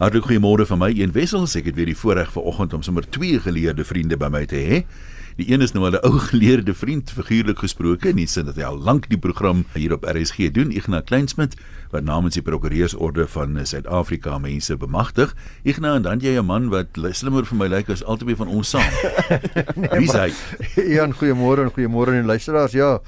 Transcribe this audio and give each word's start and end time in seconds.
Hartlik 0.00 0.24
goeiemôre 0.24 0.64
van 0.66 0.78
my 0.80 0.88
een 0.96 1.12
wessels. 1.12 1.52
Ek 1.58 1.66
het 1.68 1.76
weer 1.76 1.90
die 1.90 1.96
voorreg 1.96 2.30
vanoggend 2.32 2.72
om 2.72 2.82
sommer 2.82 3.04
twee 3.12 3.36
geleerde 3.40 3.84
vriende 3.84 4.16
by 4.16 4.30
my 4.32 4.46
te 4.48 4.56
hê. 4.56 4.78
Die 5.36 5.46
een 5.52 5.60
is 5.60 5.72
nou 5.72 5.84
'n 5.88 6.00
ou 6.00 6.18
geleerde 6.18 6.74
vriend 6.74 7.10
figuurlik 7.10 7.58
gesproke 7.58 8.08
hy 8.08 8.26
sê 8.26 8.44
dat 8.44 8.56
hy 8.56 8.62
al 8.62 8.78
lank 8.78 9.08
die 9.08 9.18
program 9.18 9.64
hier 9.74 9.92
op 9.92 10.04
RSG 10.04 10.50
doen. 10.52 10.72
Ignas 10.72 11.04
Kleinsmid 11.04 11.56
wat 11.90 12.04
namens 12.04 12.34
die 12.34 12.42
prokureursorde 12.42 13.26
van 13.26 13.66
Suid-Afrika 13.66 14.38
mense 14.38 14.76
bemagtig. 14.76 15.34
Ignas 15.62 15.96
en 15.96 16.02
dan 16.02 16.20
jy 16.20 16.38
'n 16.38 16.46
man 16.46 16.68
wat 16.68 16.88
slimmer 17.12 17.44
vir 17.44 17.56
my 17.56 17.66
lyk 17.66 17.90
as 17.90 18.04
albei 18.04 18.36
van 18.36 18.48
ons 18.48 18.68
saam. 18.70 18.92
Wie 20.00 20.08
sê? 20.08 20.32
Ja, 20.88 21.06
goeiemôre 21.06 21.62
en 21.62 21.70
goeiemôre 21.70 22.08
aan 22.08 22.24
die 22.24 22.32
luisteraars. 22.32 22.72
Ja, 22.72 23.00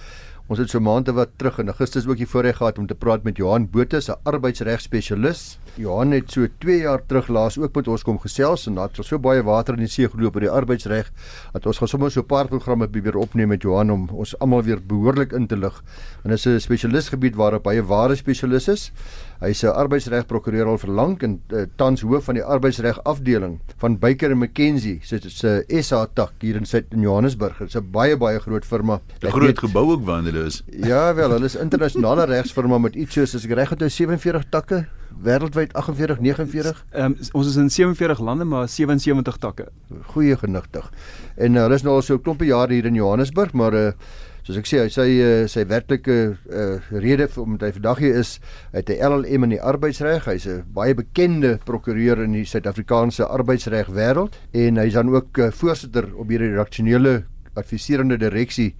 Ons 0.44 0.58
het 0.60 0.68
so 0.68 0.76
maande 0.84 1.08
wat 1.16 1.30
terug 1.40 1.56
in 1.62 1.70
Augustus 1.72 2.04
ook 2.04 2.18
hier 2.20 2.28
voorreg 2.28 2.58
gehad 2.58 2.76
om 2.76 2.84
te 2.84 2.94
praat 2.94 3.22
met 3.24 3.38
Johan 3.40 3.64
Botha, 3.72 3.96
'n 3.96 4.18
arbeidsregspesialis. 4.28 5.58
Johan 5.80 6.10
het 6.12 6.30
so 6.30 6.46
2 6.58 6.82
jaar 6.82 7.00
terug 7.06 7.28
laas 7.28 7.56
ook 7.58 7.74
met 7.74 7.88
ons 7.88 8.02
kom 8.02 8.18
gesels 8.18 8.66
en 8.66 8.74
dat 8.74 8.90
so 9.00 9.18
baie 9.18 9.42
water 9.42 9.74
in 9.74 9.80
die 9.80 9.88
see 9.88 10.08
geloop 10.08 10.34
oor 10.34 10.40
die 10.40 10.50
arbeidsreg 10.50 11.10
dat 11.52 11.66
ons 11.66 11.78
gaan 11.78 11.88
sommer 11.88 12.10
so 12.10 12.20
'n 12.20 12.26
paar 12.26 12.46
programme 12.46 12.88
probeer 12.88 13.16
opneem 13.16 13.48
met 13.48 13.62
Johan 13.62 13.90
om 13.90 14.08
ons 14.12 14.38
almal 14.38 14.62
weer 14.62 14.86
behoorlik 14.86 15.32
in 15.32 15.46
te 15.46 15.56
lig. 15.56 15.82
En 16.24 16.30
dit 16.30 16.38
is 16.38 16.46
'n 16.46 16.60
spesialisgebied 16.60 17.34
waarop 17.36 17.66
'n 17.66 17.86
ware 17.86 18.14
spesialis 18.14 18.68
is. 18.68 18.92
Hy's 19.40 19.62
'n 19.64 19.74
arbeidsregprokureur 19.74 20.66
al 20.66 20.78
vir 20.78 20.90
lank 20.90 21.22
en 21.22 21.40
uh, 21.52 21.66
tans 21.76 22.00
hoof 22.00 22.24
van 22.24 22.34
die 22.34 22.44
arbeidsreg 22.44 23.00
afdeling 23.04 23.60
van 23.76 23.98
Baker 23.98 24.36
McKenzie. 24.36 25.00
'n 25.00 25.20
uh, 25.44 25.82
SA 25.82 26.06
tak 26.14 26.32
hier 26.40 26.56
in 26.56 26.66
Suid 26.66 26.86
in 26.90 27.00
Johannesburg. 27.00 27.58
Dit 27.58 27.68
is 27.68 27.76
'n 27.76 27.90
baie 27.90 28.16
baie 28.16 28.38
groot 28.40 28.64
firma. 28.64 29.00
'n 29.22 29.30
Groot 29.30 29.46
weet, 29.46 29.58
gebou 29.58 29.92
ook 29.92 30.04
waar 30.04 30.22
hulle 30.22 30.44
is. 30.44 30.62
Ja, 30.66 31.14
wel, 31.14 31.30
hulle 31.30 31.44
is 31.44 31.56
internasionale 31.56 32.24
regsfirma 32.34 32.78
met 32.78 32.94
iets 32.94 33.14
soos 33.14 33.34
as 33.34 33.44
ek 33.44 33.52
reg 33.52 33.70
het, 33.70 33.92
47 33.92 34.44
takke 34.50 34.86
wêreldwyd 35.22 35.72
48 35.72 36.20
49. 36.20 36.84
Ehm 36.92 37.04
um, 37.04 37.16
ons 37.32 37.46
is 37.46 37.56
in 37.56 37.70
47 37.70 38.20
lande 38.20 38.44
maar 38.44 38.68
77 38.68 39.36
takke. 39.38 39.68
Goeie 40.14 40.36
genigtig. 40.36 40.90
En 41.36 41.54
uh, 41.54 41.62
hulle 41.62 41.74
is 41.74 41.82
nou 41.82 41.94
al 41.94 42.02
so 42.02 42.14
'n 42.14 42.22
klompie 42.22 42.48
jare 42.48 42.72
hier 42.72 42.86
in 42.86 42.94
Johannesburg, 42.94 43.52
maar 43.52 43.74
uh, 43.74 43.92
soos 44.44 44.58
ek 44.60 44.66
sê, 44.68 44.80
hy 44.84 44.90
sê 44.92 45.04
uh, 45.24 45.44
sy 45.48 45.64
werklike 45.70 46.16
uh, 46.36 46.90
rede 46.92 47.26
vir 47.32 47.42
om 47.42 47.56
hy 47.60 47.70
vandag 47.78 48.02
hier 48.02 48.18
is, 48.20 48.36
hy 48.74 48.82
het 48.82 48.90
'n 48.92 49.00
LLM 49.08 49.46
in 49.48 49.54
die 49.56 49.62
arbeidsreg. 49.62 50.28
Hy's 50.28 50.46
'n 50.46 50.64
baie 50.76 50.94
bekende 50.94 51.58
prokureur 51.64 52.20
in 52.20 52.32
die 52.36 52.44
Suid-Afrikaanse 52.44 53.24
arbeidsreg 53.24 53.88
wêreld 53.88 54.36
en 54.52 54.76
hy's 54.76 54.94
dan 54.94 55.08
ook 55.08 55.38
uh, 55.38 55.50
voorsitter 55.50 56.12
op 56.14 56.28
hierdie 56.28 56.52
redaksionele 56.52 57.24
adviserende 57.54 58.18
direksie 58.18 58.74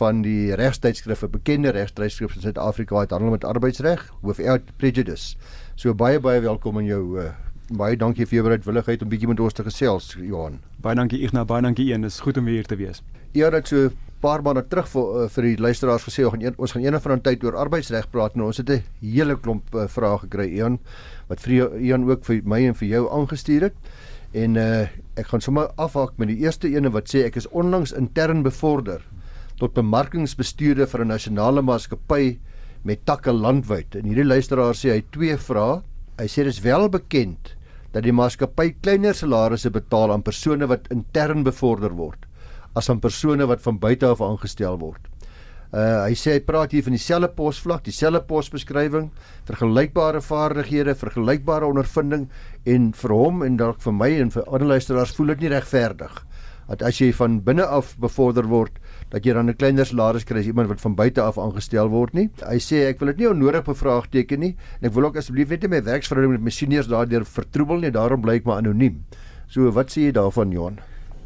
van 0.00 0.22
die 0.22 0.54
regstydskrif 0.56 1.22
'n 1.22 1.30
bekende 1.30 1.70
regstydskrif 1.70 2.34
in 2.36 2.42
Suid-Afrika 2.42 3.00
het 3.00 3.10
handel 3.10 3.30
met 3.30 3.44
arbeidsreg 3.44 4.08
without 4.22 4.62
prejudice. 4.76 5.36
So 5.74 5.94
baie 5.94 6.20
baie 6.20 6.40
welkom 6.40 6.78
in 6.78 6.86
jou 6.86 7.20
uh, 7.20 7.32
baie 7.68 7.96
dankie 7.96 8.26
vir 8.26 8.40
jou 8.40 8.44
bereidwilligheid 8.48 9.02
om 9.02 9.08
bietjie 9.08 9.28
met 9.28 9.40
ons 9.40 9.52
te 9.52 9.62
gesels 9.62 10.16
Johan. 10.18 10.60
Baie 10.80 10.96
dankie 10.96 11.20
Ignas, 11.20 11.46
baie 11.46 11.62
dankie 11.62 11.92
een. 11.92 12.00
Dit 12.00 12.10
is 12.10 12.20
goed 12.20 12.38
om 12.38 12.46
hier 12.46 12.64
te 12.64 12.76
wees. 12.76 13.02
Ja, 13.32 13.50
dat 13.50 13.68
so 13.68 13.90
paar 14.20 14.42
maande 14.44 14.62
terug 14.68 14.88
vir 14.92 15.06
uh, 15.16 15.28
vir 15.32 15.46
die 15.48 15.62
luisteraars 15.64 16.04
gesê 16.04 16.24
ons 16.26 16.34
gaan 16.34 16.42
een, 16.44 16.56
ons 16.60 16.74
gaan 16.74 16.84
eendag 16.84 17.02
van 17.04 17.12
'n 17.16 17.24
tyd 17.24 17.44
oor 17.44 17.56
arbeidsreg 17.56 18.10
praat 18.12 18.36
en 18.36 18.42
ons 18.44 18.58
het 18.60 18.70
'n 18.70 18.82
hele 19.00 19.36
klomp 19.36 19.74
uh, 19.74 19.86
vrae 19.88 20.18
gekry 20.24 20.48
Ian 20.58 20.78
wat 21.28 21.40
vir 21.40 21.80
Ian 21.80 22.04
ook 22.10 22.24
vir 22.24 22.42
my 22.44 22.60
en 22.66 22.74
vir 22.74 22.88
jou 22.88 23.08
aangestuur 23.08 23.62
het. 23.62 23.74
En 24.32 24.56
uh, 24.56 24.88
ek 25.16 25.26
gaan 25.26 25.40
sommer 25.40 25.70
afhaak 25.76 26.18
met 26.18 26.28
die 26.28 26.38
eerste 26.44 26.68
ene 26.68 26.90
wat 26.90 27.08
sê 27.08 27.24
ek 27.24 27.36
is 27.36 27.48
onlangs 27.48 27.92
intern 27.92 28.42
bevorder 28.42 29.00
tot 29.58 29.74
bemarkingsbestuurder 29.74 30.86
vir 30.86 31.04
'n 31.04 31.08
nasionale 31.08 31.62
maatskappy 31.62 32.38
met 32.84 33.04
takke 33.04 33.32
landwyd. 33.32 33.94
En 33.94 34.04
hierdie 34.04 34.24
luisteraar 34.24 34.74
sê 34.74 34.92
hy 34.92 35.02
twee 35.10 35.36
vrae. 35.36 35.82
Hy 36.18 36.26
sê 36.26 36.44
dit 36.44 36.52
is 36.52 36.60
wel 36.60 36.88
bekend 36.88 37.56
dat 37.92 38.02
die 38.02 38.12
maatskappy 38.12 38.74
kleiner 38.82 39.14
salarisse 39.14 39.70
betaal 39.70 40.12
aan 40.12 40.22
persone 40.22 40.66
wat 40.66 40.88
intern 40.90 41.42
bevorder 41.42 41.90
word 41.90 42.29
as 42.74 42.90
aan 42.90 43.00
persone 43.00 43.46
wat 43.46 43.62
van 43.62 43.78
buite 43.78 44.06
af 44.06 44.22
aangestel 44.22 44.78
word. 44.78 45.08
Uh 45.70 46.02
hy 46.08 46.14
sê 46.18 46.34
hy 46.34 46.40
praat 46.42 46.72
hier 46.74 46.82
van 46.82 46.96
dieselfde 46.96 47.28
posvlak, 47.36 47.84
dieselfde 47.86 48.24
posbeskrywing, 48.26 49.10
vergelykbare 49.46 50.20
vaardighede, 50.20 50.96
vergelykbare 50.98 51.68
ondervinding 51.70 52.26
en 52.66 52.90
vir 52.92 53.14
hom 53.14 53.44
en 53.46 53.60
dalk 53.60 53.78
vir 53.84 53.94
my 53.94 54.10
en 54.18 54.34
vir 54.34 54.48
ander 54.48 54.74
luisteraars 54.74 55.14
voel 55.14 55.34
dit 55.34 55.46
nie 55.46 55.54
regverdig 55.54 56.24
dat 56.70 56.84
as 56.86 57.00
jy 57.02 57.10
van 57.18 57.40
binne 57.42 57.64
af 57.66 57.96
bevorder 57.98 58.46
word 58.46 58.76
dat 59.10 59.26
jy 59.26 59.34
dan 59.34 59.50
'n 59.50 59.58
kleiner 59.58 59.86
salaris 59.86 60.24
kry 60.24 60.38
as 60.38 60.46
iemand 60.46 60.68
wat 60.68 60.80
van 60.80 60.94
buite 60.94 61.20
af 61.22 61.38
aangestel 61.38 61.88
word 61.88 62.14
nie. 62.14 62.30
Hy 62.46 62.58
sê 62.58 62.86
ek 62.88 63.00
wil 63.00 63.08
dit 63.08 63.18
nie 63.18 63.28
onnodig 63.28 63.64
bevraagteken 63.64 64.40
nie 64.40 64.56
en 64.80 64.86
ek 64.86 64.94
wil 64.94 65.04
ook 65.04 65.16
asseblief 65.16 65.50
net 65.50 65.62
nie 65.62 65.68
my 65.68 65.82
werksverhouding 65.82 66.32
met 66.32 66.42
my 66.42 66.50
seniors 66.50 66.86
daardeur 66.86 67.24
vertroebel 67.24 67.80
nie. 67.80 67.90
Daarom 67.90 68.22
bly 68.22 68.34
ek 68.34 68.44
maar 68.44 68.58
anoniem. 68.58 69.04
So 69.48 69.70
wat 69.72 69.90
sê 69.90 70.06
jy 70.06 70.12
daarvan 70.12 70.52
Johan? 70.52 70.78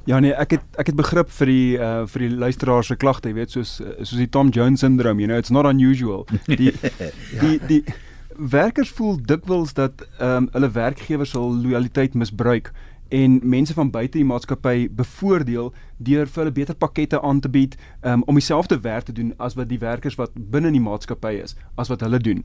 Ja 0.05 0.19
nee, 0.21 0.35
ek 0.37 0.51
het 0.51 0.81
ek 0.81 0.87
het 0.93 0.97
begrip 0.97 1.31
vir 1.41 1.47
die 1.47 1.77
uh 1.81 2.07
vir 2.13 2.27
die 2.27 2.33
luisteraars 2.37 2.91
se 2.93 2.97
klagte, 2.97 3.29
jy 3.29 3.35
weet, 3.35 3.51
soos 3.51 3.77
soos 3.81 4.19
die 4.21 4.29
Tom 4.29 4.51
Jones 4.53 4.85
syndroom, 4.85 5.21
you 5.21 5.29
know, 5.29 5.39
it's 5.39 5.51
not 5.51 5.67
unusual. 5.67 6.27
Die 6.47 6.73
ja. 7.01 7.13
die 7.41 7.59
die 7.69 7.85
werkers 8.37 8.91
voel 8.91 9.17
dikwels 9.23 9.73
dat 9.75 10.05
ehm 10.19 10.45
um, 10.45 10.49
hulle 10.53 10.71
werkgewers 10.71 11.33
hul 11.33 11.55
lojaliteit 11.63 12.15
misbruik 12.15 12.73
en 13.15 13.41
mense 13.43 13.75
van 13.75 13.91
buite 13.91 14.19
die 14.19 14.27
maatskappy 14.27 14.89
bevoordeel 14.91 15.73
deur 15.97 16.27
vir 16.27 16.43
hulle 16.43 16.55
beter 16.57 16.75
pakkette 16.75 17.21
aan 17.23 17.41
te 17.41 17.49
bied 17.49 17.77
um, 18.03 18.25
om 18.27 18.35
dieselfde 18.35 18.81
werk 18.81 19.05
te 19.05 19.13
doen 19.13 19.35
as 19.39 19.55
wat 19.55 19.69
die 19.69 19.79
werkers 19.79 20.17
wat 20.19 20.35
binne 20.35 20.73
die 20.75 20.83
maatskappy 20.83 21.37
is 21.43 21.55
as 21.77 21.93
wat 21.93 22.03
hulle 22.03 22.19
doen. 22.19 22.43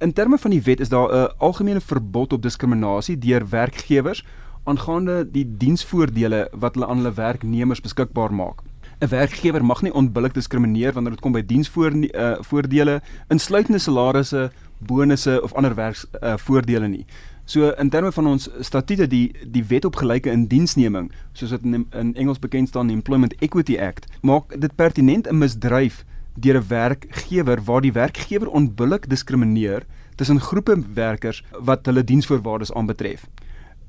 In 0.00 0.12
terme 0.12 0.38
van 0.38 0.54
die 0.54 0.62
wet 0.62 0.80
is 0.80 0.92
daar 0.92 1.10
'n 1.10 1.34
algemene 1.38 1.80
verbod 1.80 2.32
op 2.32 2.42
diskriminasie 2.42 3.18
deur 3.18 3.48
werkgewers 3.48 4.24
aangaande 4.64 5.24
die 5.30 5.44
diensvoordele 5.58 6.48
wat 6.52 6.74
hulle 6.74 6.86
aan 6.86 7.02
hulle 7.02 7.14
werknemers 7.14 7.80
beskikbaar 7.82 8.34
maak. 8.34 8.62
'n 9.02 9.08
Werkgewer 9.10 9.64
mag 9.64 9.82
nie 9.82 9.92
onbillik 9.92 10.34
diskrimineer 10.34 10.92
wanneer 10.92 11.16
dit 11.16 11.20
kom 11.20 11.32
by 11.32 11.42
diensvoordele, 11.42 12.94
uh, 12.94 13.00
insluitende 13.28 13.78
salarisse, 13.78 14.50
bonusse 14.78 15.42
of 15.42 15.54
ander 15.54 15.74
werksvoordele 15.74 16.86
uh, 16.86 16.90
nie. 16.90 17.06
So 17.44 17.70
in 17.70 17.90
terme 17.90 18.12
van 18.12 18.26
ons 18.26 18.48
statute 18.60 19.06
die 19.06 19.34
die 19.42 19.64
wet 19.64 19.84
op 19.84 19.96
gelyke 19.98 20.30
indiensneming, 20.30 21.10
soos 21.32 21.50
dit 21.50 21.64
in, 21.66 21.86
in 21.90 22.14
Engels 22.14 22.38
bekend 22.38 22.68
staan 22.68 22.86
die 22.86 22.96
Employment 22.96 23.34
Equity 23.40 23.78
Act, 23.78 24.06
maak 24.22 24.54
dit 24.60 24.76
pertinent 24.76 25.26
'n 25.26 25.38
misdryf 25.38 26.04
deur 26.38 26.62
'n 26.62 26.68
werkgewer 26.68 27.64
waar 27.64 27.80
die 27.80 27.92
werkgewer 27.92 28.48
onbillik 28.48 29.10
diskrimineer 29.10 29.82
tussen 30.16 30.40
groepe 30.40 30.78
werkers 30.94 31.42
wat 31.58 31.86
hulle 31.86 32.04
diensvoorwaardes 32.04 32.72
aanbetref 32.72 33.26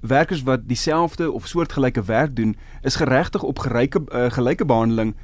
werkers 0.08 0.44
wat 0.44 0.68
dieselfde 0.68 1.31
of 1.31 1.47
soortgelyke 1.47 2.03
werk 2.03 2.36
doen, 2.36 2.56
is 2.81 2.96
geregtig 2.96 3.44
op 3.44 3.59
gelyke 3.59 4.02
uh, 4.12 4.31
gelyke 4.31 4.66
behandeling 4.66 5.16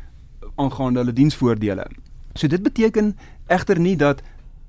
aangaande 0.56 1.00
hulle 1.00 1.13
diensvoordele. 1.13 1.88
So 2.34 2.47
dit 2.47 2.63
beteken 2.63 3.18
egter 3.47 3.79
nie 3.79 3.95
dat 3.95 4.22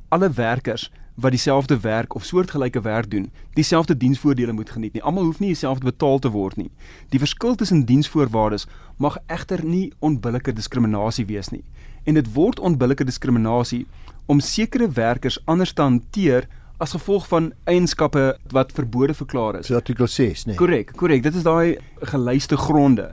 alle 0.09 0.31
werkers 0.31 0.91
wat 1.15 1.31
dieselfde 1.31 1.81
werk 1.81 2.15
of 2.15 2.25
soortgelyke 2.25 2.81
werk 2.81 3.10
doen, 3.10 3.31
dieselfde 3.54 3.97
diensvoordele 3.97 4.53
moet 4.53 4.70
geniet 4.70 4.93
nie. 4.93 5.03
Almal 5.03 5.25
hoef 5.25 5.38
nie 5.38 5.53
dieselfde 5.53 5.84
betaal 5.84 6.19
te 6.19 6.31
word 6.31 6.56
nie. 6.56 6.70
Die 7.09 7.19
verskil 7.19 7.54
tussen 7.54 7.84
diensvoorwaardes 7.84 8.66
mag 8.97 9.19
egter 9.26 9.65
nie 9.65 9.93
onbillike 9.99 10.53
diskriminasie 10.53 11.26
wees 11.26 11.49
nie. 11.49 11.65
En 12.04 12.15
dit 12.15 12.32
word 12.32 12.60
onbillike 12.60 13.04
diskriminasie 13.04 13.87
om 14.26 14.41
sekere 14.41 14.88
werkers 14.91 15.38
anders 15.44 15.72
te 15.72 15.82
hanteer 15.82 16.49
as 16.81 16.95
gevolg 16.97 17.27
van 17.29 17.53
eienskappe 17.69 18.39
wat 18.55 18.73
verbode 18.73 19.15
verklaar 19.15 19.59
is. 19.59 19.69
So 19.69 19.77
artikel 19.77 20.09
6, 20.09 20.47
nee. 20.49 20.57
Korrek, 20.57 20.95
korrek. 20.97 21.23
Dit 21.23 21.37
is 21.37 21.45
daai 21.45 21.77
gelyste 22.13 22.57
gronde. 22.57 23.11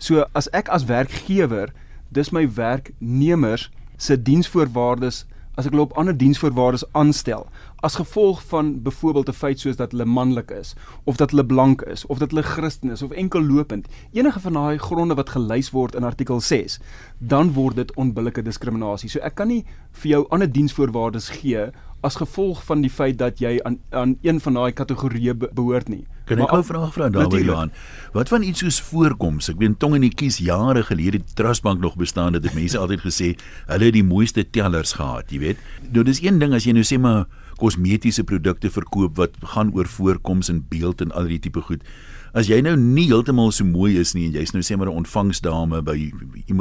So 0.00 0.24
as 0.32 0.48
ek 0.56 0.70
as 0.72 0.86
werkgewer 0.88 1.74
dis 2.10 2.32
my 2.32 2.46
werknemers 2.56 3.68
se 4.00 4.16
diensvoorwaardes 4.16 5.26
as 5.58 5.66
ek 5.68 5.74
hulle 5.74 5.84
op 5.84 5.96
ander 6.00 6.16
diensvoorwaardes 6.16 6.86
aanstel 6.96 7.44
as 7.84 7.98
gevolg 8.00 8.40
van 8.48 8.72
byvoorbeeld 8.82 9.28
'n 9.28 9.36
feit 9.36 9.60
soos 9.60 9.76
dat 9.76 9.92
hulle 9.92 10.04
manlik 10.04 10.50
is 10.50 10.74
of 11.04 11.16
dat 11.16 11.30
hulle 11.30 11.44
blank 11.46 11.82
is 11.82 12.06
of 12.06 12.18
dat 12.18 12.30
hulle 12.30 12.42
Christen 12.42 12.90
is 12.90 13.02
of 13.02 13.10
enkel 13.10 13.42
lopend 13.42 13.86
enige 14.12 14.40
van 14.40 14.52
daai 14.52 14.78
gronde 14.78 15.14
wat 15.14 15.30
gelys 15.36 15.70
word 15.70 15.94
in 15.94 16.04
artikel 16.04 16.40
6 16.40 16.80
dan 17.18 17.52
word 17.52 17.76
dit 17.76 17.94
onbillike 17.94 18.42
diskriminasie. 18.42 19.10
So 19.10 19.18
ek 19.18 19.34
kan 19.34 19.48
nie 19.48 19.64
vir 19.92 20.10
jou 20.10 20.26
ander 20.28 20.52
diensvoorwaardes 20.52 21.28
gee 21.28 21.70
as 22.06 22.16
gevolg 22.16 22.62
van 22.64 22.80
die 22.84 22.90
feit 22.90 23.18
dat 23.18 23.40
jy 23.42 23.58
aan 23.64 23.78
aan 23.90 24.16
een 24.22 24.40
van 24.40 24.56
daai 24.56 24.72
kategorieë 24.72 25.34
be 25.34 25.50
behoort 25.54 25.88
nie. 25.88 26.06
Kan 26.24 26.38
ek 26.38 26.52
'n 26.52 26.62
vraag 26.62 26.92
vra 26.92 27.08
daarby 27.08 27.42
Johan? 27.42 27.72
Wat 28.12 28.28
van 28.28 28.42
iets 28.42 28.60
soos 28.60 28.80
voorkoms? 28.80 29.48
Ek 29.48 29.58
weet 29.58 29.78
tong 29.78 29.94
en 29.94 30.00
die 30.00 30.14
kies 30.14 30.38
jare 30.38 30.82
gelede 30.82 31.18
die 31.18 31.34
Trustbank 31.34 31.80
nog 31.80 31.96
bestaan 31.96 32.32
het, 32.34 32.44
het 32.44 32.54
mense 32.54 32.78
altyd 32.82 33.00
gesê 33.00 33.36
hulle 33.66 33.84
het 33.84 33.92
die 33.94 34.04
mooiste 34.04 34.50
tellers 34.50 34.92
gehad, 34.92 35.30
jy 35.30 35.38
weet. 35.38 35.58
Nou 35.92 36.04
dis 36.04 36.22
een 36.22 36.38
ding 36.38 36.54
as 36.54 36.64
jy 36.64 36.72
nou 36.72 36.84
sê 36.84 36.98
maar 36.98 37.26
kosmetiese 37.56 38.24
produkte 38.24 38.70
verkoop 38.70 39.16
wat 39.16 39.30
gaan 39.42 39.74
oor 39.74 39.86
voorkoms 39.86 40.48
en 40.48 40.64
beeld 40.68 41.00
en 41.00 41.12
al 41.12 41.26
die 41.26 41.38
tipe 41.38 41.60
goed. 41.60 41.82
As 42.30 42.46
jy 42.46 42.60
nou 42.62 42.76
nie 42.78 43.08
heeltemal 43.10 43.50
so 43.50 43.66
mooi 43.66 43.96
is 43.98 44.12
nie 44.14 44.28
en 44.28 44.36
jy's 44.38 44.52
nou 44.54 44.62
sê 44.62 44.76
maar 44.78 44.86
'n 44.86 45.02
ontvangsdame 45.02 45.82
by 45.82 46.12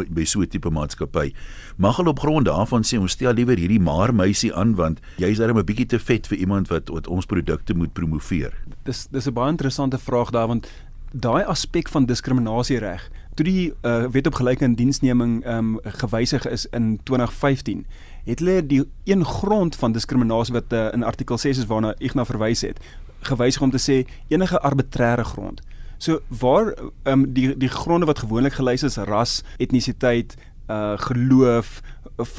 by 0.10 0.26
so 0.26 0.42
'n 0.42 0.48
tipe 0.48 0.70
maatskappy, 0.70 1.34
mag 1.78 1.98
hulle 1.98 2.10
op 2.10 2.20
grond 2.20 2.46
daarvan 2.46 2.82
sê 2.82 2.98
ons 2.98 3.12
stel 3.12 3.34
liewer 3.34 3.58
hierdie 3.58 3.80
maar 3.80 4.14
meisie 4.14 4.54
aan 4.54 4.76
want 4.76 5.00
jy's 5.18 5.38
darem 5.38 5.58
'n 5.58 5.66
bietjie 5.66 5.86
te 5.86 6.00
vet 6.00 6.28
vir 6.28 6.38
iemand 6.38 6.70
wat 6.70 6.90
wat 6.90 7.08
ons 7.08 7.26
produkte 7.26 7.76
moet 7.76 7.94
promoveer. 7.94 8.54
Dis 8.84 9.08
dis 9.12 9.28
'n 9.28 9.34
baie 9.34 9.52
interessante 9.52 9.98
vraag 9.98 10.32
daar 10.32 10.48
want 10.48 10.68
daai 11.14 11.44
aspek 11.44 11.90
van 11.90 12.06
diskriminasiereg 12.06 13.10
toe 13.36 13.46
die 13.46 13.74
uh, 13.82 14.06
wet 14.12 14.28
op 14.28 14.36
gelyke 14.36 14.66
indiensneming 14.66 15.46
um, 15.48 15.80
gewysig 15.84 16.46
is 16.50 16.66
in 16.66 17.00
2015 17.04 17.86
het 18.26 18.40
hulle 18.40 18.66
die 18.66 18.84
een 19.06 19.26
grond 19.26 19.76
van 19.76 19.92
diskriminasie 19.92 20.54
wat 20.54 20.74
uh, 20.74 20.90
in 20.94 21.04
artikel 21.04 21.38
6 21.38 21.58
is 21.58 21.66
waarna 21.66 21.94
na 22.14 22.26
verwys 22.26 22.62
het 22.62 22.80
gewysig 23.22 23.62
om 23.62 23.72
te 23.72 23.82
sê 23.82 24.06
enige 24.28 24.60
arbitreëre 24.60 25.24
grond. 25.24 25.62
So 26.00 26.20
waar 26.28 26.74
um, 27.04 27.34
die 27.34 27.58
die 27.58 27.70
gronde 27.70 28.06
wat 28.06 28.20
gewoonlik 28.20 28.56
gelys 28.56 28.84
is 28.88 28.96
ras 28.96 29.42
etnisiteit 29.58 30.38
uh, 30.70 30.98
geloof 30.98 31.82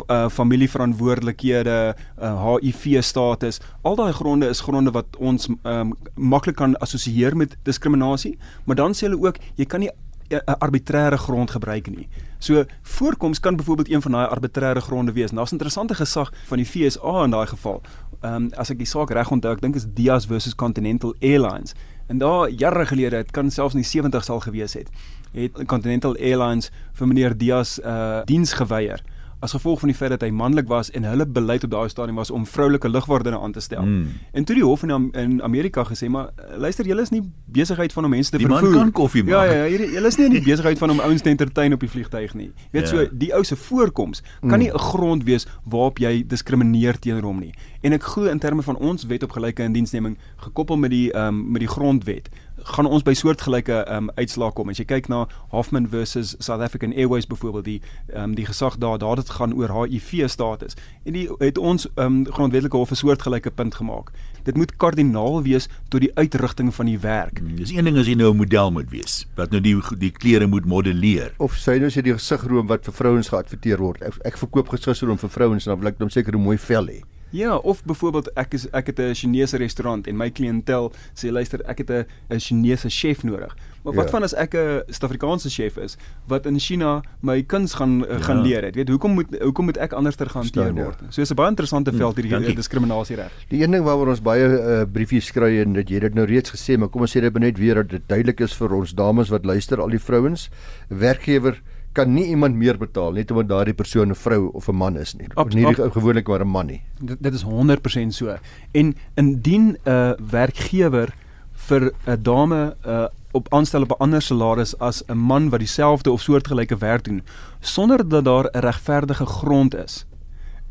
uh, 0.06 0.28
familieverantwoordelikhede, 0.28 1.96
uh, 2.22 2.54
HIV 2.54 3.02
status, 3.02 3.60
al 3.82 3.96
daai 3.96 4.12
gronde 4.12 4.48
is 4.48 4.60
gronde 4.60 4.90
wat 4.90 5.16
ons 5.18 5.48
um, 5.62 5.94
maklik 6.14 6.56
kan 6.56 6.76
assosieer 6.76 7.36
met 7.36 7.56
diskriminasie, 7.62 8.38
maar 8.64 8.76
dan 8.76 8.94
sê 8.94 9.08
hulle 9.08 9.20
ook 9.20 9.40
jy 9.56 9.66
kan 9.66 9.84
nie 9.84 9.92
arbitreëre 10.38 11.16
grond 11.16 11.50
gebruik 11.50 11.90
nie. 11.90 12.08
So 12.38 12.64
voorkoms 12.82 13.40
kan 13.40 13.56
byvoorbeeld 13.56 13.90
een 13.90 14.02
van 14.02 14.12
daai 14.12 14.26
arbitreëre 14.26 14.80
gronde 14.80 15.12
wees. 15.12 15.30
Daar's 15.30 15.50
'n 15.50 15.54
interessante 15.54 15.94
gesag 15.94 16.32
van 16.46 16.56
die 16.56 16.66
FSA 16.66 17.24
in 17.24 17.30
daai 17.30 17.46
geval. 17.46 17.82
Ehm 18.20 18.34
um, 18.34 18.50
as 18.56 18.70
ek 18.70 18.78
die 18.78 18.86
saak 18.86 19.10
reg 19.10 19.30
onthou, 19.30 19.52
ek 19.52 19.60
dink 19.60 19.74
is 19.74 19.86
Diaz 19.88 20.26
versus 20.26 20.54
Continental 20.54 21.14
Airlines. 21.20 21.74
En 22.06 22.18
daar 22.18 22.50
jare 22.50 22.86
gelede, 22.86 23.16
dit 23.16 23.30
kan 23.30 23.50
selfs 23.50 23.74
in 23.74 23.82
die 23.82 24.02
70's 24.02 24.28
al 24.28 24.40
gewees 24.40 24.72
het, 24.72 24.88
het 25.32 25.64
Continental 25.66 26.16
Airlines 26.16 26.70
vir 26.92 27.06
meneer 27.06 27.36
Diaz 27.38 27.78
uh 27.78 28.20
diens 28.24 28.52
geweier 28.52 29.02
as 29.40 29.52
gevolg 29.56 29.80
van 29.80 29.88
die 29.88 29.96
feit 29.96 30.10
dat 30.12 30.24
hy 30.24 30.30
manlik 30.30 30.68
was 30.68 30.90
en 30.96 31.06
hulle 31.08 31.26
beleid 31.26 31.64
op 31.64 31.70
daai 31.72 31.88
stadium 31.88 32.18
was 32.20 32.30
om 32.30 32.44
vroulike 32.46 32.88
lugwagdinne 32.88 33.38
aan 33.40 33.52
te 33.52 33.60
stel. 33.60 33.82
Mm. 33.82 34.08
En 34.36 34.44
toe 34.44 34.56
die 34.58 34.64
hof 34.64 34.82
in 34.82 35.10
in 35.12 35.42
Amerika 35.42 35.84
gesê, 35.88 36.08
maar 36.08 36.28
luister, 36.56 36.86
julle 36.86 37.02
is 37.02 37.10
nie 37.10 37.22
besigheid 37.46 37.92
van 37.92 38.04
om 38.04 38.10
mense 38.10 38.30
te 38.30 38.38
die 38.38 38.46
vervoer. 38.46 38.68
Die 38.68 38.76
man 38.76 38.84
kan 38.84 38.92
koffie 38.92 39.24
maak. 39.24 39.32
Ja 39.32 39.44
ja, 39.44 39.64
ja 39.64 39.86
julle 39.94 40.06
is 40.06 40.16
nie 40.16 40.26
in 40.26 40.36
die 40.36 40.44
besigheid 40.44 40.78
van 40.78 40.90
om 40.90 41.00
ouens 41.00 41.22
te 41.22 41.32
entertain 41.32 41.72
op 41.72 41.80
die 41.80 41.90
vliegtuig 41.90 42.34
nie. 42.34 42.50
Jy 42.70 42.80
weet 42.80 42.90
ja. 42.90 42.92
so, 42.92 43.06
die 43.24 43.32
ou 43.34 43.44
se 43.44 43.56
voorkoms 43.56 44.22
kan 44.40 44.58
nie 44.58 44.68
'n 44.68 44.76
mm. 44.76 44.78
grond 44.92 45.24
wees 45.24 45.46
waarop 45.64 45.98
jy 45.98 46.26
diskrimineer 46.26 46.98
teenoor 46.98 47.22
hom 47.22 47.40
nie. 47.40 47.54
En 47.80 47.92
ek 47.92 48.02
glo 48.02 48.28
in 48.28 48.38
terme 48.38 48.62
van 48.62 48.76
ons 48.76 49.06
wet 49.08 49.22
op 49.22 49.32
gelyke 49.32 49.62
indiensneming 49.62 50.18
gekoppel 50.36 50.76
met 50.76 50.90
die 50.90 51.16
um, 51.16 51.50
met 51.52 51.60
die 51.60 51.68
grondwet 51.68 52.28
gaan 52.64 52.86
ons 52.86 53.02
by 53.02 53.14
soortgelyke 53.14 53.84
ehm 53.84 54.08
um, 54.08 54.10
uitslae 54.16 54.52
kom. 54.52 54.68
As 54.68 54.78
jy 54.78 54.84
kyk 54.84 55.08
na 55.08 55.26
Hoffman 55.54 55.88
versus 55.88 56.34
South 56.38 56.60
African 56.60 56.92
Airways 56.92 57.26
byvoorbeeld 57.26 57.64
die 57.64 57.80
ehm 58.12 58.22
um, 58.22 58.34
die 58.34 58.46
gesag 58.46 58.78
daar 58.78 58.98
daar 58.98 59.16
dit 59.16 59.30
gaan 59.30 59.54
oor 59.54 59.72
HIV 59.82 60.28
status. 60.28 60.76
En 61.04 61.12
die 61.12 61.28
het 61.38 61.58
ons 61.58 61.88
ehm 61.94 62.06
um, 62.06 62.24
grondwetlike 62.26 62.76
hof 62.76 62.90
'n 62.90 63.00
soortgelyke 63.02 63.50
punt 63.50 63.74
gemaak. 63.74 64.12
Dit 64.42 64.56
moet 64.56 64.76
kardinaal 64.76 65.42
wees 65.42 65.68
tot 65.88 66.00
die 66.00 66.10
uitrigting 66.14 66.74
van 66.74 66.86
die 66.86 66.98
werk. 66.98 67.38
Hmm, 67.38 67.56
dis 67.56 67.70
een 67.70 67.84
ding 67.84 67.98
as 67.98 68.06
jy 68.06 68.14
nou 68.14 68.32
'n 68.32 68.36
model 68.36 68.70
moet 68.70 68.90
wees 68.90 69.26
wat 69.36 69.50
nou 69.50 69.60
die 69.60 69.76
die 69.98 70.10
klere 70.10 70.46
moet 70.46 70.64
modelleer. 70.64 71.34
Of 71.38 71.56
sy 71.56 71.78
nou 71.78 71.90
sê 71.90 72.02
die 72.02 72.12
gesigroom 72.12 72.66
wat 72.66 72.84
vir 72.84 72.94
vrouens 72.94 73.28
geadverteer 73.28 73.78
word. 73.78 74.02
Ek, 74.02 74.14
ek 74.24 74.36
verkoop 74.36 74.68
gesigroom 74.68 75.18
vir 75.18 75.30
vrouens 75.30 75.66
en 75.66 75.70
dan 75.70 75.80
wil 75.80 75.88
ek 75.88 75.98
net 75.98 76.12
seker 76.12 76.34
'n 76.34 76.42
mooi 76.42 76.58
vel 76.58 76.86
hê. 76.86 77.02
Ja, 77.30 77.56
of 77.56 77.84
byvoorbeeld 77.84 78.32
ek 78.34 78.54
is 78.54 78.66
ek 78.70 78.86
het 78.86 78.98
'n 78.98 79.14
Chinese 79.14 79.56
restaurant 79.56 80.06
en 80.06 80.16
my 80.16 80.30
kliëntel 80.30 80.92
sê 81.14 81.30
luister, 81.30 81.60
ek 81.66 81.78
het 81.78 81.90
'n 82.30 82.38
Chinese 82.38 82.88
chef 82.88 83.22
nodig. 83.22 83.56
Maar 83.82 83.94
wat 83.94 84.04
ja. 84.04 84.10
van 84.10 84.22
as 84.22 84.34
ek 84.34 84.54
'n 84.54 84.82
Suid-Afrikaanse 84.86 85.50
chef 85.50 85.76
is 85.76 85.96
wat 86.26 86.46
in 86.46 86.58
China 86.58 87.02
my 87.20 87.42
kuns 87.42 87.74
gaan 87.74 87.98
ja. 87.98 88.18
gaan 88.18 88.42
leer 88.42 88.64
het? 88.64 88.74
Weet, 88.74 88.88
hoekom 88.88 89.12
moet 89.12 89.38
hoekom 89.40 89.64
moet 89.64 89.76
ek 89.76 89.92
anders 89.92 90.16
ter 90.16 90.28
gehanteer 90.28 90.66
ja. 90.66 90.72
word? 90.72 90.98
So 91.08 91.20
is 91.20 91.30
'n 91.30 91.34
baie 91.34 91.48
interessante 91.48 91.92
veld 91.92 92.16
hierdie 92.16 92.36
hm, 92.36 92.54
diskriminasie 92.54 93.16
reg. 93.16 93.32
Die 93.48 93.62
een 93.62 93.70
ding 93.70 93.84
waaroor 93.84 94.08
ons 94.08 94.22
baie 94.22 94.44
uh, 94.44 94.82
briefies 94.92 95.26
skry 95.26 95.60
en 95.60 95.72
dit 95.72 95.88
jy 95.88 95.98
dit 95.98 96.14
nou 96.14 96.26
reeds 96.26 96.50
gesê, 96.50 96.78
maar 96.78 96.88
kom 96.88 97.00
ons 97.00 97.16
sê 97.16 97.20
dit 97.20 97.38
net 97.38 97.58
weer 97.58 97.74
dat 97.74 97.88
dit 97.88 98.02
duidelik 98.06 98.40
is 98.40 98.52
vir 98.54 98.74
ons 98.74 98.94
dames 98.94 99.28
wat 99.28 99.44
luister, 99.44 99.80
al 99.80 99.88
die 99.88 99.98
vrouens, 99.98 100.50
werkgewer 100.88 101.62
kan 101.92 102.12
nie 102.14 102.24
iemand 102.30 102.54
meer 102.54 102.78
betaal 102.78 103.12
net 103.12 103.30
omdat 103.30 103.48
daardie 103.48 103.74
persoon 103.74 104.10
'n 104.10 104.14
vrou 104.14 104.50
of 104.52 104.68
'n 104.68 104.76
man 104.76 104.96
is 104.96 105.14
nie. 105.14 105.26
Ab, 105.34 105.52
nie 105.54 105.74
gewoonlik 105.74 106.28
maar 106.28 106.40
'n 106.40 106.48
man 106.48 106.66
nie. 106.66 106.82
Dit, 107.00 107.22
dit 107.22 107.34
is 107.34 107.42
100% 107.42 108.14
so. 108.14 108.36
En 108.72 108.96
indien 109.14 109.76
'n 109.84 109.88
uh, 109.88 110.12
werkgewer 110.30 111.14
vir 111.52 111.92
'n 112.06 112.22
dame 112.22 112.76
uh, 112.86 113.06
op 113.32 113.52
aanstel 113.54 113.82
op 113.82 113.90
'n 113.90 114.02
ander 114.02 114.22
salaris 114.22 114.78
as 114.78 115.02
'n 115.06 115.18
man 115.18 115.48
wat 115.48 115.58
dieselfde 115.58 116.10
of 116.10 116.20
soortgelyke 116.20 116.76
werk 116.76 117.04
doen 117.04 117.22
sonder 117.60 118.08
dat 118.08 118.24
daar 118.24 118.48
'n 118.52 118.58
regverdige 118.58 119.26
grond 119.26 119.74
is, 119.74 120.06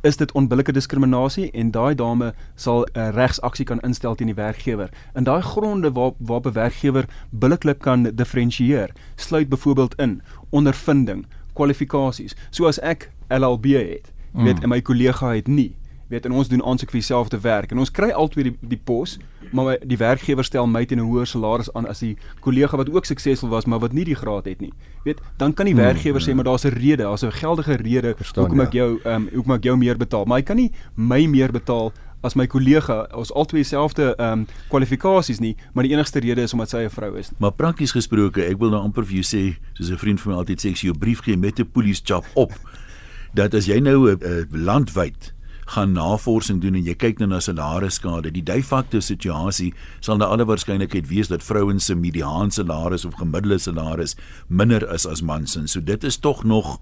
is 0.01 0.17
dit 0.17 0.31
onbillike 0.31 0.71
diskriminasie 0.71 1.51
en 1.51 1.71
daai 1.71 1.95
dame 1.95 2.33
sal 2.55 2.83
'n 2.83 2.99
uh, 2.99 3.09
regsaksie 3.09 3.65
kan 3.65 3.79
instel 3.79 4.15
teen 4.15 4.27
die 4.27 4.35
werkgewer. 4.35 4.89
In 5.15 5.23
daai 5.23 5.41
gronde 5.41 5.91
waar 5.91 6.11
waar 6.17 6.41
'n 6.43 6.53
werkgewer 6.53 7.05
billiklik 7.29 7.79
kan 7.79 8.03
diferensieer, 8.03 8.89
sluit 9.15 9.49
byvoorbeeld 9.49 9.95
in 9.95 10.21
ondervinding, 10.49 11.25
kwalifikasies. 11.53 12.35
So 12.49 12.67
as 12.67 12.79
ek 12.79 13.11
LLB 13.29 13.65
het, 13.65 14.13
mm. 14.33 14.43
weet 14.43 14.63
en 14.63 14.69
my 14.69 14.81
kollega 14.81 15.33
het 15.33 15.47
nie, 15.47 15.73
weet 16.09 16.25
en 16.25 16.31
ons 16.31 16.47
doen 16.49 16.63
aansoek 16.65 16.89
vir 16.89 16.99
dieselfde 17.03 17.39
werk 17.43 17.71
en 17.71 17.81
ons 17.83 17.91
kry 17.93 18.09
albei 18.09 18.47
die 18.47 18.55
die 18.71 18.81
pos 18.81 19.19
maar 19.53 19.77
die 19.85 19.97
werkgewer 19.97 20.45
stel 20.45 20.67
my 20.67 20.83
teen 20.85 20.99
'n 20.99 21.05
hoër 21.05 21.27
salaris 21.27 21.69
aan 21.73 21.87
as 21.87 21.99
die 21.99 22.17
kollega 22.39 22.77
wat 22.77 22.89
ook 22.89 23.05
suksesvol 23.05 23.49
was 23.49 23.65
maar 23.65 23.79
wat 23.79 23.93
nie 23.93 24.05
die 24.05 24.15
graad 24.15 24.45
het 24.45 24.61
nie. 24.61 24.73
Weet, 25.03 25.21
dan 25.37 25.53
kan 25.53 25.65
die 25.65 25.73
hmm, 25.73 25.83
werkgewer 25.83 26.21
sê 26.21 26.33
maar 26.35 26.43
daar's 26.43 26.65
'n 26.65 26.73
rede, 26.73 27.03
daar's 27.03 27.23
'n 27.23 27.31
geldige 27.31 27.75
rede 27.75 28.13
Verstaan, 28.17 28.43
hoekom 28.43 28.61
ek 28.61 28.73
ja. 28.73 28.83
jou 28.83 28.99
ehm 29.03 29.15
um, 29.15 29.29
hoekom 29.33 29.53
ek 29.53 29.63
jou 29.63 29.77
meer 29.77 29.97
betaal, 29.97 30.25
maar 30.25 30.37
hy 30.37 30.43
kan 30.43 30.55
nie 30.55 30.71
my 30.95 31.25
meer 31.25 31.51
betaal 31.51 31.91
as 32.21 32.35
my 32.35 32.47
kollega 32.47 33.05
ons 33.15 33.31
albei 33.31 33.63
dieselfde 33.63 34.13
ehm 34.17 34.41
um, 34.41 34.45
kwalifikasies 34.69 35.39
nie, 35.39 35.55
maar 35.73 35.87
die 35.87 35.93
enigste 35.93 36.19
rede 36.19 36.43
is 36.43 36.53
omdat 36.53 36.69
sy 36.69 36.83
'n 36.85 36.89
vrou 36.89 37.17
is. 37.17 37.31
Maar 37.37 37.51
prakties 37.51 37.91
gesproke, 37.91 38.43
ek 38.43 38.59
wil 38.59 38.69
nou 38.69 38.81
amper 38.81 39.05
vir 39.05 39.21
jou 39.21 39.27
sê, 39.27 39.57
soos 39.73 39.89
'n 39.89 39.97
vriend 39.97 40.21
van 40.21 40.33
my 40.33 40.37
altyd 40.39 40.59
sê, 40.59 40.71
as 40.71 40.81
jy 40.81 40.89
'n 40.89 40.99
brief 40.99 41.21
gee 41.23 41.37
met 41.37 41.59
'n 41.59 41.71
police 41.71 42.01
job 42.03 42.25
op, 42.35 42.51
dat 43.39 43.53
as 43.53 43.65
jy 43.65 43.79
nou 43.79 44.11
'n 44.11 44.19
uh, 44.21 44.45
landwyd 44.51 45.33
gaan 45.69 45.91
navorsing 45.93 46.61
doen 46.61 46.75
en 46.75 46.83
jy 46.83 46.95
kyk 46.95 47.19
nou 47.19 47.29
na 47.29 47.39
salarisskade, 47.39 48.31
die 48.33 48.43
de 48.43 48.57
facto 48.65 48.99
situasie 48.99 49.73
sal 49.99 50.17
na 50.17 50.25
alle 50.25 50.45
waarskynlikheid 50.49 51.07
wees 51.11 51.29
dat 51.29 51.45
vrouens 51.45 51.85
se 51.85 51.95
mediaan 51.95 52.51
salaris 52.51 53.05
of 53.05 53.19
gemiddelde 53.19 53.59
salaris 53.59 54.15
minder 54.47 54.85
is 54.93 55.05
as 55.05 55.21
mans. 55.21 55.57
So 55.65 55.81
dit 55.81 56.03
is 56.03 56.17
tog 56.17 56.43
nog 56.43 56.79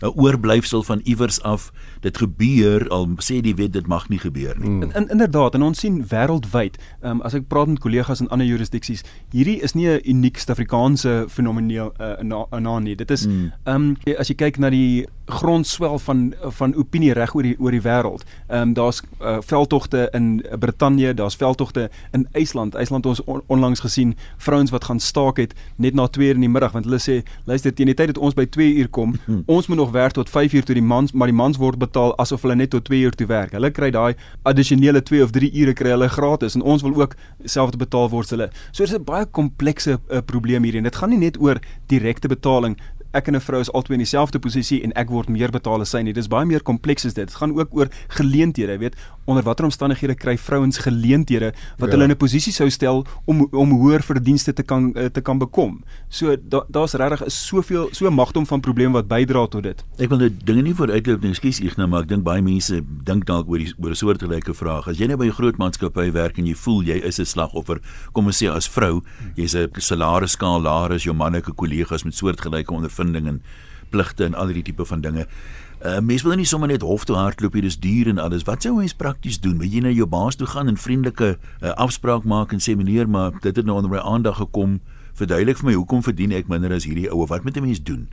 'n 0.00 0.12
oorblyfsel 0.14 0.82
van 0.82 1.00
iewers 1.04 1.42
af. 1.42 1.72
Dit 2.00 2.18
gebeur 2.18 2.88
al 2.88 3.08
sê 3.18 3.40
die 3.40 3.54
wet 3.54 3.72
dit 3.72 3.86
mag 3.86 4.08
nie 4.08 4.18
gebeur 4.18 4.54
nie. 4.58 4.68
Hmm. 4.68 4.82
In, 4.82 4.92
in, 4.94 5.08
inderdaad 5.08 5.54
en 5.54 5.62
ons 5.62 5.78
sien 5.78 6.04
wêreldwyd, 6.08 6.78
um, 7.02 7.20
as 7.20 7.34
ek 7.34 7.48
praat 7.48 7.66
met 7.66 7.78
kollegas 7.78 8.20
in 8.20 8.28
ander 8.28 8.46
jurisdiksies, 8.46 9.04
hierdie 9.30 9.60
is 9.62 9.74
nie 9.74 9.88
'n 9.88 10.00
uniek 10.04 10.36
Suid-Afrikaanse 10.38 11.24
fenomeen 11.28 11.70
uh, 11.70 11.88
na, 12.22 12.46
na 12.58 12.78
nie. 12.78 12.94
Dit 12.94 13.10
is 13.10 13.26
ehm 13.26 13.50
um, 13.64 13.96
as 14.18 14.28
jy 14.28 14.34
kyk 14.34 14.58
na 14.58 14.70
die 14.70 15.06
grondswel 15.28 15.98
van 15.98 16.34
van 16.40 16.74
opinie 16.74 17.12
reg 17.12 17.34
oor 17.34 17.42
die 17.42 17.56
oor 17.58 17.70
die 17.70 17.82
wêreld. 17.82 18.24
Ehm 18.48 18.60
um, 18.60 18.74
daar's 18.74 19.02
uh, 19.20 19.36
veldtogte 19.40 20.08
in 20.12 20.44
Brittanje, 20.58 21.14
daar's 21.14 21.36
veldtogte 21.36 21.90
in 22.12 22.28
IJsland. 22.32 22.74
IJsland 22.74 23.06
ons 23.06 23.24
on, 23.24 23.42
onlangs 23.46 23.80
gesien 23.80 24.16
vrouens 24.36 24.70
wat 24.70 24.84
gaan 24.84 25.00
staak 25.00 25.36
het 25.36 25.54
net 25.76 25.94
na 25.94 26.06
2 26.06 26.28
uur 26.28 26.34
in 26.34 26.40
die 26.40 26.48
middag 26.48 26.72
want 26.72 26.84
hulle 26.84 27.00
sê 27.00 27.22
luister 27.44 27.74
teen 27.74 27.86
die 27.86 27.94
tyd 27.94 28.06
dat 28.06 28.18
ons 28.18 28.34
by 28.34 28.46
2 28.46 28.74
uur 28.74 28.88
kom, 28.88 29.16
hmm. 29.24 29.42
ons 29.46 29.66
moet 29.66 29.76
nog 29.76 29.87
werk 29.92 30.12
tot 30.12 30.30
5 30.30 30.52
uur 30.52 30.64
toe 30.64 30.74
die 30.74 30.84
mans 30.84 31.12
maar 31.12 31.30
die 31.30 31.36
mans 31.36 31.58
word 31.58 31.78
betaal 31.78 32.14
asof 32.18 32.42
hulle 32.42 32.56
net 32.56 32.70
tot 32.70 32.84
2 32.84 33.00
uur 33.06 33.16
toe 33.16 33.26
werk. 33.26 33.52
Hulle 33.52 33.70
kry 33.70 33.90
daai 33.90 34.14
addisionele 34.42 35.02
2 35.02 35.22
of 35.22 35.30
3 35.30 35.50
ure 35.54 35.72
kry 35.72 35.90
hulle 35.90 36.08
gratis 36.08 36.54
en 36.54 36.62
ons 36.62 36.82
wil 36.82 36.94
ook 36.94 37.16
selfs 37.44 37.76
betaal 37.76 38.08
word 38.10 38.30
hulle. 38.30 38.50
So 38.72 38.84
dis 38.84 38.94
'n 38.94 39.04
baie 39.04 39.26
komplekse 39.26 39.98
uh, 39.98 40.20
probleem 40.20 40.62
hierdie 40.62 40.78
en 40.78 40.90
dit 40.90 40.96
gaan 40.96 41.10
nie 41.10 41.18
net 41.18 41.40
oor 41.40 41.60
direkte 41.86 42.28
betaling 42.28 42.76
ek 43.12 43.28
en 43.28 43.36
'n 43.36 43.40
vrou 43.40 43.60
is 43.60 43.72
albei 43.72 43.96
in 43.96 44.04
dieselfde 44.04 44.38
posisie 44.38 44.82
en 44.82 44.92
ek 44.92 45.08
word 45.08 45.28
meer 45.28 45.50
betaal 45.50 45.80
as 45.80 45.90
sy 45.90 46.02
nie. 46.02 46.12
Dis 46.12 46.28
baie 46.28 46.44
meer 46.44 46.62
kompleks 46.62 47.06
as 47.06 47.14
dit. 47.14 47.26
Dit 47.26 47.36
gaan 47.36 47.56
ook 47.56 47.74
oor 47.74 47.88
geleenthede, 48.08 48.78
weet, 48.78 48.96
onder 49.28 49.44
watter 49.44 49.66
omstandighede 49.68 50.14
kry 50.16 50.36
vrouens 50.40 50.78
geleenthede 50.80 51.52
wat 51.78 51.88
ja. 51.88 51.94
hulle 51.94 52.08
in 52.08 52.10
'n 52.10 52.16
posisie 52.16 52.52
sou 52.52 52.70
stel 52.70 53.04
om 53.24 53.46
om 53.52 53.70
hoër 53.70 54.02
verdienste 54.02 54.52
te 54.52 54.62
kan 54.62 54.94
eh, 54.94 55.10
te 55.12 55.20
kan 55.20 55.38
bekom. 55.38 55.84
So 56.08 56.36
daar's 56.46 56.92
da 56.92 56.98
regtig 56.98 57.26
is 57.26 57.46
soveel 57.46 57.88
so 57.92 58.10
magdom 58.10 58.46
van 58.46 58.60
probleme 58.60 58.92
wat 58.92 59.08
bydra 59.08 59.46
tot 59.46 59.62
dit. 59.62 59.84
Ek 59.98 60.08
wil 60.08 60.18
nou 60.18 60.30
dinge 60.44 60.62
nie 60.62 60.74
vooruitloop 60.74 61.22
nie. 61.22 61.30
Ekskuus 61.30 61.60
Ignas, 61.60 61.88
maar 61.88 62.02
ek 62.02 62.08
dink 62.08 62.24
baie 62.24 62.42
mense 62.42 62.80
dink 63.04 63.26
dalk 63.26 63.48
oor 63.48 63.58
die 63.58 63.72
oor 63.78 63.90
'n 63.90 63.94
soortgelyke 63.94 64.54
vraag. 64.54 64.88
As 64.88 64.98
jy 64.98 65.06
nou 65.06 65.16
by 65.16 65.26
'n 65.26 65.38
groot 65.38 65.58
maatskappy 65.58 66.10
werk 66.12 66.38
en 66.38 66.46
jy 66.46 66.54
voel 66.54 66.82
jy 66.82 66.98
is 67.04 67.20
'n 67.20 67.24
slagoffer, 67.24 67.80
kom 68.12 68.26
ons 68.26 68.42
sê 68.42 68.50
as 68.50 68.66
vrou, 68.66 69.02
jy's 69.36 69.54
'n 69.54 69.68
salarisskaal 69.76 70.62
laer 70.62 70.92
as 70.92 71.04
jou 71.04 71.14
manlike 71.14 71.52
kollegas 71.52 72.04
met 72.04 72.14
soortgelyke 72.14 72.72
ondervinding 72.72 73.26
en 73.26 73.42
pligte 73.90 74.24
en 74.24 74.34
al 74.34 74.46
hierdie 74.52 74.68
tipe 74.70 74.84
van 74.84 75.00
dinge. 75.00 75.26
Uh, 75.78 76.00
mens 76.02 76.22
wil 76.26 76.34
nie 76.34 76.46
sommer 76.46 76.68
net 76.68 76.82
hof 76.82 77.04
toe 77.06 77.16
hardloop 77.16 77.54
hier, 77.54 77.62
dis 77.62 77.78
duur 77.78 78.08
en 78.10 78.18
alles. 78.18 78.42
Wat 78.48 78.62
sou 78.62 78.74
mens 78.74 78.94
prakties 78.94 79.38
doen? 79.40 79.58
Wil 79.58 79.70
jy 79.70 79.82
na 79.84 79.92
jou 79.94 80.06
baas 80.10 80.36
toe 80.36 80.46
gaan 80.46 80.68
en 80.68 80.76
vriendelike 80.76 81.36
uh, 81.38 81.74
afspraak 81.78 82.24
maak 82.26 82.52
en 82.52 82.62
sê 82.62 82.74
meneer, 82.76 83.06
maar 83.08 83.36
dit 83.40 83.56
het 83.56 83.64
nou 83.64 83.76
onder 83.78 83.90
my 83.90 84.02
aandag 84.02 84.40
gekom. 84.42 84.80
Verduidelik 85.14 85.62
vir 85.62 85.70
my 85.70 85.76
hoekom 85.78 86.02
verdien 86.02 86.34
ek 86.34 86.50
minder 86.50 86.74
as 86.74 86.86
hierdie 86.88 87.06
oue? 87.10 87.26
Wat 87.26 87.44
moet 87.44 87.56
'n 87.56 87.62
mens 87.62 87.82
doen? 87.82 88.08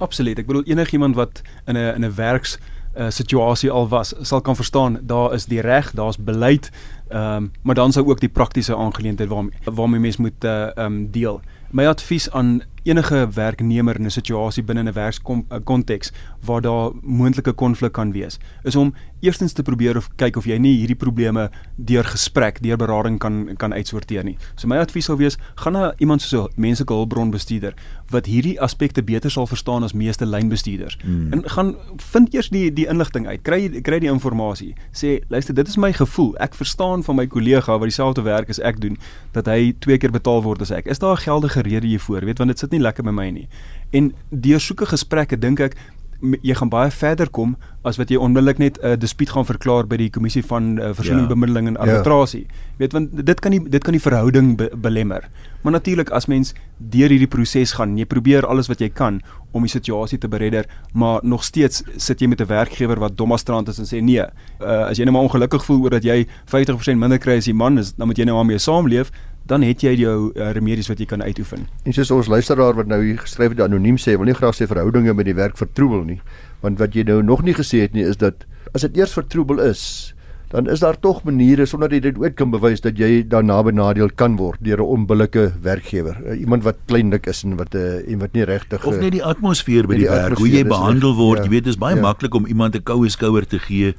Absoluut. 0.00 0.38
Ek 0.38 0.46
bedoel 0.46 0.64
enigiemand 0.64 1.14
wat 1.14 1.42
in 1.66 1.76
'n 1.76 1.94
in 2.00 2.04
'n 2.04 2.14
werks 2.14 2.58
uh, 2.96 3.10
situasie 3.10 3.70
al 3.70 3.88
was, 3.88 4.14
sal 4.20 4.40
kan 4.40 4.56
verstaan 4.56 4.98
daar 5.02 5.34
is 5.34 5.44
die 5.44 5.60
reg, 5.60 5.92
daar's 5.92 6.18
beleid, 6.18 6.70
ehm 7.08 7.36
um, 7.36 7.52
maar 7.62 7.74
dan 7.74 7.92
sou 7.92 8.06
ook 8.06 8.20
die 8.20 8.28
praktiese 8.28 8.76
aangeleentheid 8.76 9.28
waarmee 9.28 9.52
waarmee 9.64 10.00
mens 10.00 10.16
moet 10.16 10.44
uh, 10.44 10.68
um, 10.76 11.10
deel. 11.10 11.40
My 11.70 11.86
advies 11.86 12.30
aan 12.30 12.62
enige 12.82 13.28
werknemer 13.34 13.96
in 13.96 14.04
'n 14.04 14.10
situasie 14.10 14.62
binne 14.62 14.82
'n 14.82 14.92
werkskonteks 14.92 16.12
waar 16.44 16.60
daar 16.60 16.90
moontlike 17.02 17.52
konflik 17.52 17.92
kan 17.92 18.12
wees, 18.12 18.38
is 18.62 18.76
om 18.76 18.94
eerstens 19.20 19.52
te 19.52 19.62
probeer 19.62 19.96
of 19.96 20.08
kyk 20.16 20.36
of 20.36 20.44
jy 20.44 20.56
nie 20.58 20.76
hierdie 20.78 20.96
probleme 20.96 21.50
deur 21.76 22.04
gesprek, 22.04 22.62
deur 22.62 22.76
berading 22.76 23.18
kan 23.18 23.56
kan 23.56 23.72
uitsorteer 23.72 24.24
nie. 24.24 24.36
So 24.54 24.68
my 24.68 24.76
advies 24.76 25.04
sou 25.04 25.16
wees, 25.16 25.36
gaan 25.54 25.72
na 25.72 25.92
iemand 25.98 26.22
soos 26.22 26.48
'n 26.48 26.60
menslike 26.60 26.92
hulpbronbestuurder 26.92 27.74
wat 28.10 28.26
hierdie 28.26 28.60
aspekte 28.60 29.02
beter 29.02 29.30
sal 29.30 29.46
verstaan 29.46 29.82
as 29.82 29.92
meeste 29.92 30.26
lynbestuurders. 30.26 30.98
Hmm. 31.02 31.32
En 31.32 31.42
gaan 31.48 31.76
vind 31.96 32.34
eers 32.34 32.48
die 32.48 32.72
die 32.72 32.86
inligting 32.86 33.26
uit. 33.26 33.42
Kry 33.42 33.80
kry 33.80 33.98
die 33.98 34.10
inligting. 34.10 34.74
Sê, 34.92 35.20
luister, 35.28 35.54
dit 35.54 35.68
is 35.68 35.76
my 35.76 35.92
gevoel. 35.92 36.36
Ek 36.38 36.54
verstaan 36.54 37.04
van 37.04 37.16
my 37.16 37.26
kollega 37.26 37.78
wat 37.78 37.88
dieselfde 37.88 38.22
werk 38.22 38.48
as 38.48 38.60
ek 38.60 38.80
doen 38.80 38.98
dat 39.32 39.46
hy 39.46 39.74
twee 39.78 39.98
keer 39.98 40.10
betaal 40.10 40.42
word 40.42 40.62
as 40.62 40.70
ek. 40.70 40.86
Is 40.86 40.98
daar 40.98 41.16
'n 41.16 41.22
geldige 41.22 41.62
rede 41.62 41.86
hiervoor? 41.86 42.24
Weet 42.24 42.38
want 42.38 42.50
dit 42.50 42.58
sit 42.58 42.69
nie 42.70 42.80
lekker 42.80 43.04
by 43.04 43.10
my 43.10 43.30
nie. 43.30 43.48
En 43.90 44.12
deur 44.30 44.60
soeke 44.60 44.86
gesprekke 44.86 45.38
dink 45.38 45.60
ek 45.60 45.76
jy 46.20 46.54
gaan 46.54 46.68
baie 46.68 46.90
verder 46.92 47.30
kom 47.32 47.54
as 47.86 47.96
wat 47.96 48.10
jy 48.12 48.18
onmiddellik 48.20 48.58
net 48.58 48.78
'n 48.82 48.86
uh, 48.86 48.96
dispuut 48.96 49.30
gaan 49.30 49.44
verklaar 49.44 49.86
by 49.86 49.96
die 49.96 50.10
kommissie 50.10 50.42
van 50.44 50.78
uh, 50.78 50.92
versoening, 50.92 51.28
ja. 51.28 51.34
bemiddeling 51.34 51.66
en 51.66 51.74
ja. 51.74 51.80
arbitrasie. 51.80 52.44
Ja. 52.44 52.54
Weet 52.76 52.92
want 52.92 53.26
dit 53.26 53.40
kan 53.40 53.50
nie 53.50 53.60
dit 53.68 53.82
kan 53.82 53.92
die 53.92 54.00
verhouding 54.00 54.56
be 54.56 54.70
belemmer. 54.76 55.28
Maar 55.62 55.72
natuurlik 55.72 56.10
as 56.10 56.26
mens 56.26 56.54
deur 56.76 57.08
hierdie 57.08 57.28
proses 57.28 57.72
gaan, 57.72 57.96
jy 57.98 58.04
probeer 58.04 58.46
alles 58.46 58.68
wat 58.68 58.80
jy 58.80 58.88
kan 58.88 59.20
om 59.52 59.62
die 59.62 59.70
situasie 59.70 60.18
te 60.18 60.28
beredder, 60.28 60.66
maar 60.92 61.20
nog 61.22 61.44
steeds 61.44 61.82
sit 61.96 62.20
jy 62.20 62.28
met 62.28 62.40
'n 62.40 62.46
werkgewer 62.46 62.98
wat 62.98 63.16
dommastrand 63.16 63.68
is 63.68 63.78
en 63.78 63.84
sê 63.84 64.02
nee, 64.02 64.20
uh, 64.60 64.88
as 64.88 64.98
jy 64.98 65.04
nou 65.04 65.12
maar 65.12 65.22
ongelukkig 65.22 65.64
voel 65.64 65.82
oor 65.82 65.90
dat 65.90 66.04
jy 66.04 66.26
50% 66.46 66.96
minder 66.96 67.18
kry 67.18 67.36
as 67.36 67.44
die 67.44 67.54
man 67.54 67.78
is, 67.78 67.94
dan 67.94 68.06
moet 68.06 68.16
jy 68.16 68.24
nou 68.24 68.36
maar 68.36 68.46
mee 68.46 68.58
saamleef 68.58 69.10
dan 69.46 69.62
het 69.62 69.82
jy 69.82 69.94
jou 69.98 70.30
uh, 70.34 70.52
remedies 70.52 70.88
wat 70.88 70.98
jy 70.98 71.06
kan 71.10 71.22
uitoefen. 71.22 71.66
En 71.84 71.92
soos 71.92 72.10
ons 72.10 72.30
luisteraar 72.30 72.76
wat 72.78 72.86
nou 72.86 73.00
hier 73.02 73.18
geskryf 73.18 73.56
het 73.56 73.60
anoniem 73.60 73.98
sê, 73.98 74.16
wil 74.18 74.28
nie 74.30 74.36
graag 74.36 74.54
sê 74.54 74.68
verhoudinge 74.70 75.14
met 75.14 75.26
die 75.26 75.34
werk 75.34 75.56
vertroebel 75.56 76.04
nie, 76.04 76.20
want 76.60 76.78
wat 76.78 76.94
jy 76.94 77.02
nou 77.08 77.22
nog 77.22 77.42
nie 77.42 77.56
gesê 77.56 77.86
het 77.86 77.96
nie 77.96 78.06
is 78.06 78.20
dat 78.20 78.46
as 78.74 78.86
dit 78.86 79.00
eers 79.00 79.16
vertroebel 79.16 79.62
is, 79.64 80.14
dan 80.50 80.66
is 80.66 80.82
daar 80.82 80.98
tog 80.98 81.22
maniere 81.22 81.66
sonder 81.66 81.88
dat 81.88 81.98
jy 81.98 82.10
dit 82.10 82.18
ooit 82.18 82.34
kan 82.38 82.50
bewys 82.50 82.82
dat 82.82 82.98
jy 82.98 83.22
daarna 83.30 83.60
benadeel 83.62 84.10
kan 84.10 84.34
word 84.36 84.58
deur 84.66 84.82
'n 84.82 84.92
onbillike 84.98 85.52
werkgewer, 85.62 86.18
uh, 86.26 86.40
iemand 86.40 86.62
wat 86.66 86.76
kleinlik 86.86 87.26
is 87.26 87.44
en 87.44 87.56
wat 87.56 87.74
'n 87.74 87.78
uh, 87.78 88.12
en 88.12 88.18
wat 88.18 88.32
nie 88.34 88.44
regtig 88.44 88.86
of 88.86 88.98
net 88.98 89.12
die 89.12 89.24
atmosfeer 89.24 89.86
by 89.86 89.94
die, 89.94 90.06
die 90.06 90.10
werk, 90.10 90.38
hoe 90.38 90.50
jy 90.50 90.64
behandel 90.64 91.14
word, 91.14 91.38
ja, 91.38 91.44
jy 91.44 91.50
weet 91.50 91.64
dis 91.64 91.78
baie 91.78 91.94
ja. 91.94 92.02
maklik 92.02 92.34
om 92.34 92.46
iemand 92.46 92.74
'n 92.74 92.82
koue 92.82 93.08
skouer 93.08 93.46
te 93.46 93.58
gee 93.58 93.94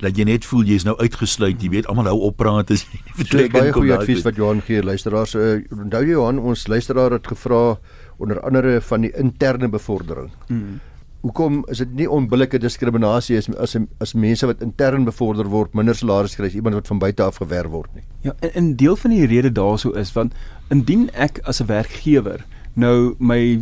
dat 0.00 0.16
jy 0.18 0.24
net 0.24 0.44
voel 0.44 0.64
jy's 0.64 0.84
nou 0.84 0.96
uitgesluit, 0.98 1.62
jy 1.62 1.70
weet 1.70 1.86
almal 1.90 2.08
hou 2.10 2.18
oppraat 2.30 2.70
as 2.70 2.86
jy 2.86 3.00
vertrek 3.16 3.52
so, 3.52 3.58
baie 3.58 3.72
goeie 3.72 3.94
advies 3.96 4.24
wat 4.26 4.36
Johan 4.40 4.62
gee 4.66 4.82
luisteraars. 4.82 5.34
Uh, 5.34 5.60
onthou 5.70 6.02
jy 6.02 6.16
Johan, 6.16 6.38
ons 6.38 6.66
luisteraar 6.68 7.14
het 7.18 7.26
gevra 7.26 7.76
onder 8.22 8.40
andere 8.40 8.80
van 8.80 9.06
die 9.06 9.12
interne 9.18 9.68
bevordering. 9.68 10.30
Mm. 10.48 10.80
Hoekom 11.24 11.62
is 11.72 11.80
dit 11.80 11.92
nie 12.02 12.08
onbillike 12.10 12.58
diskriminasie 12.60 13.38
as 13.40 13.48
as 13.56 13.78
as 14.04 14.12
mense 14.12 14.46
wat 14.46 14.60
intern 14.62 15.06
bevorder 15.08 15.48
word 15.48 15.72
minder 15.74 15.96
salaris 15.96 16.36
kry 16.36 16.50
as 16.50 16.56
iemand 16.58 16.76
wat 16.76 16.90
van 16.90 17.00
buite 17.00 17.24
af 17.24 17.40
gewerf 17.40 17.72
word 17.72 17.94
nie? 17.96 18.04
Ja, 18.28 18.34
en 18.40 18.72
'n 18.72 18.76
deel 18.76 18.96
van 18.96 19.10
die 19.10 19.26
rede 19.26 19.52
daarso 19.52 19.90
is 19.96 20.12
want 20.12 20.34
indien 20.70 21.08
ek 21.14 21.40
as 21.44 21.60
'n 21.62 21.66
werkgewer 21.66 22.44
nou 22.74 23.14
my 23.18 23.60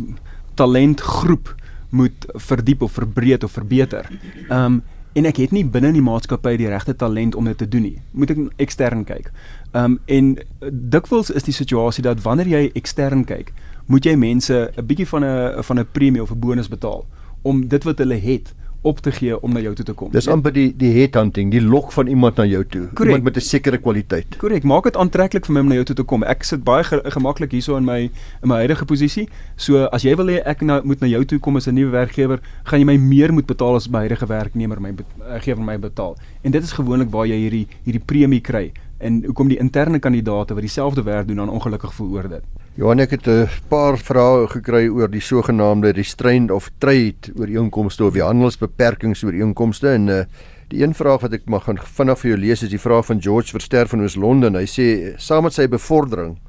talentgroep 0.55 1.55
moet 1.89 2.25
verdiep 2.27 2.81
of 2.81 2.91
verbreed 2.91 3.43
of 3.43 3.51
verbeter. 3.51 4.09
Ehm 4.49 4.65
um, 4.65 4.83
en 5.13 5.25
ek 5.25 5.37
het 5.37 5.51
nie 5.51 5.65
binne 5.65 5.87
in 5.93 5.99
die 5.99 6.05
maatskappy 6.05 6.55
die 6.57 6.69
regte 6.69 6.95
talent 6.95 7.35
om 7.35 7.45
dit 7.45 7.57
te 7.57 7.67
doen 7.69 7.81
nie. 7.81 7.97
Moet 8.11 8.33
ek 8.33 8.39
ekstern 8.65 9.03
kyk. 9.05 9.31
Ehm 9.73 9.83
um, 9.83 9.99
en 10.05 10.37
dikwels 10.71 11.29
is 11.29 11.43
die 11.43 11.53
situasie 11.53 12.03
dat 12.03 12.21
wanneer 12.21 12.47
jy 12.47 12.71
ekstern 12.73 13.25
kyk, 13.25 13.53
moet 13.85 14.05
jy 14.05 14.15
mense 14.15 14.71
'n 14.77 14.85
bietjie 14.85 15.07
van 15.07 15.25
'n 15.25 15.63
van 15.63 15.79
'n 15.79 15.87
premie 15.91 16.21
of 16.21 16.31
'n 16.31 16.39
bonus 16.39 16.67
betaal 16.67 17.05
om 17.41 17.67
dit 17.67 17.83
wat 17.83 17.97
hulle 17.97 18.19
het 18.19 18.53
op 18.83 18.99
te 18.99 19.11
gee 19.11 19.39
om 19.39 19.53
na 19.53 19.61
jou 19.63 19.73
toe 19.75 19.85
te 19.85 19.93
kom. 19.97 20.11
Dis 20.11 20.27
amper 20.27 20.53
die 20.53 20.67
die 20.77 20.91
headhunting, 20.97 21.51
die 21.51 21.61
lok 21.63 21.91
van 21.95 22.07
iemand 22.11 22.39
na 22.41 22.45
jou 22.45 22.61
toe. 22.65 22.83
Correct. 22.93 23.15
Iemand 23.15 23.23
met 23.23 23.37
'n 23.37 23.47
sekere 23.47 23.77
kwaliteit. 23.77 24.37
Korrek, 24.37 24.63
maak 24.63 24.83
dit 24.83 24.97
aantreklik 24.97 25.45
vir 25.45 25.53
my 25.53 25.59
om 25.59 25.67
na 25.67 25.75
jou 25.75 25.85
toe 25.85 25.95
te 25.95 26.03
kom. 26.03 26.23
Ek 26.23 26.43
sit 26.43 26.63
baie 26.63 26.83
ge 26.83 27.01
gemaklik 27.03 27.51
hierso 27.51 27.77
in 27.77 27.85
my 27.85 27.99
in 28.41 28.47
my 28.47 28.55
huidige 28.55 28.85
posisie. 28.85 29.29
So 29.55 29.85
as 29.85 30.03
jy 30.03 30.15
wil 30.15 30.27
hê 30.27 30.41
ek 30.45 30.61
nou 30.61 30.81
moet 30.83 30.99
na 30.99 31.07
jou 31.07 31.25
toe 31.25 31.39
kom 31.39 31.55
as 31.55 31.67
'n 31.67 31.73
nuwe 31.73 31.91
werkgewer, 31.91 32.39
gaan 32.63 32.79
jy 32.79 32.85
my 32.85 32.97
meer 32.97 33.33
moet 33.33 33.45
betaal 33.45 33.75
as 33.75 33.89
my 33.89 33.99
huidige 33.99 34.27
werknemer 34.27 34.81
my 34.81 34.93
werkgewer 35.17 35.63
my 35.63 35.77
betaal. 35.79 36.17
En 36.41 36.51
dit 36.51 36.63
is 36.63 36.71
gewoonlik 36.71 37.09
waar 37.11 37.27
jy 37.27 37.35
hierdie 37.35 37.67
hierdie 37.83 38.03
premie 38.05 38.41
kry 38.41 38.71
en 38.97 39.23
hoekom 39.25 39.47
die 39.47 39.59
interne 39.59 39.99
kandidaate 39.99 40.53
wat 40.53 40.63
dieselfde 40.63 41.03
werk 41.03 41.27
doen 41.27 41.35
dan 41.35 41.49
ongelukkig 41.49 41.93
voel 41.93 42.11
oor 42.11 42.29
dit. 42.29 42.43
Johan 42.73 43.03
ek 43.03 43.11
het 43.11 43.27
'n 43.29 43.49
paar 43.69 43.97
vrae 44.01 44.47
gekry 44.49 44.87
oor 44.89 45.07
die 45.07 45.21
sogenaamde 45.21 45.93
restraint 45.93 46.49
of 46.49 46.71
trade 46.79 47.29
ooreenkomste 47.37 48.03
of 48.03 48.13
die 48.13 48.23
handelsbeperkings 48.23 49.23
ooreenkomste 49.23 49.89
en 49.93 50.09
uh, 50.09 50.23
die 50.69 50.81
een 50.81 50.93
vraag 50.93 51.21
wat 51.21 51.33
ek 51.33 51.45
mag 51.45 51.69
vinnig 51.69 52.17
vir 52.17 52.29
jou 52.29 52.39
lees 52.39 52.63
is 52.63 52.69
die 52.69 52.81
vraag 52.81 53.05
van 53.05 53.21
George 53.21 53.51
Verster 53.51 53.87
van 53.87 54.01
Oos-London. 54.01 54.55
Hy 54.55 54.65
sê 54.65 55.13
saam 55.21 55.43
met 55.43 55.53
sy 55.53 55.67
bevordering 55.67 56.39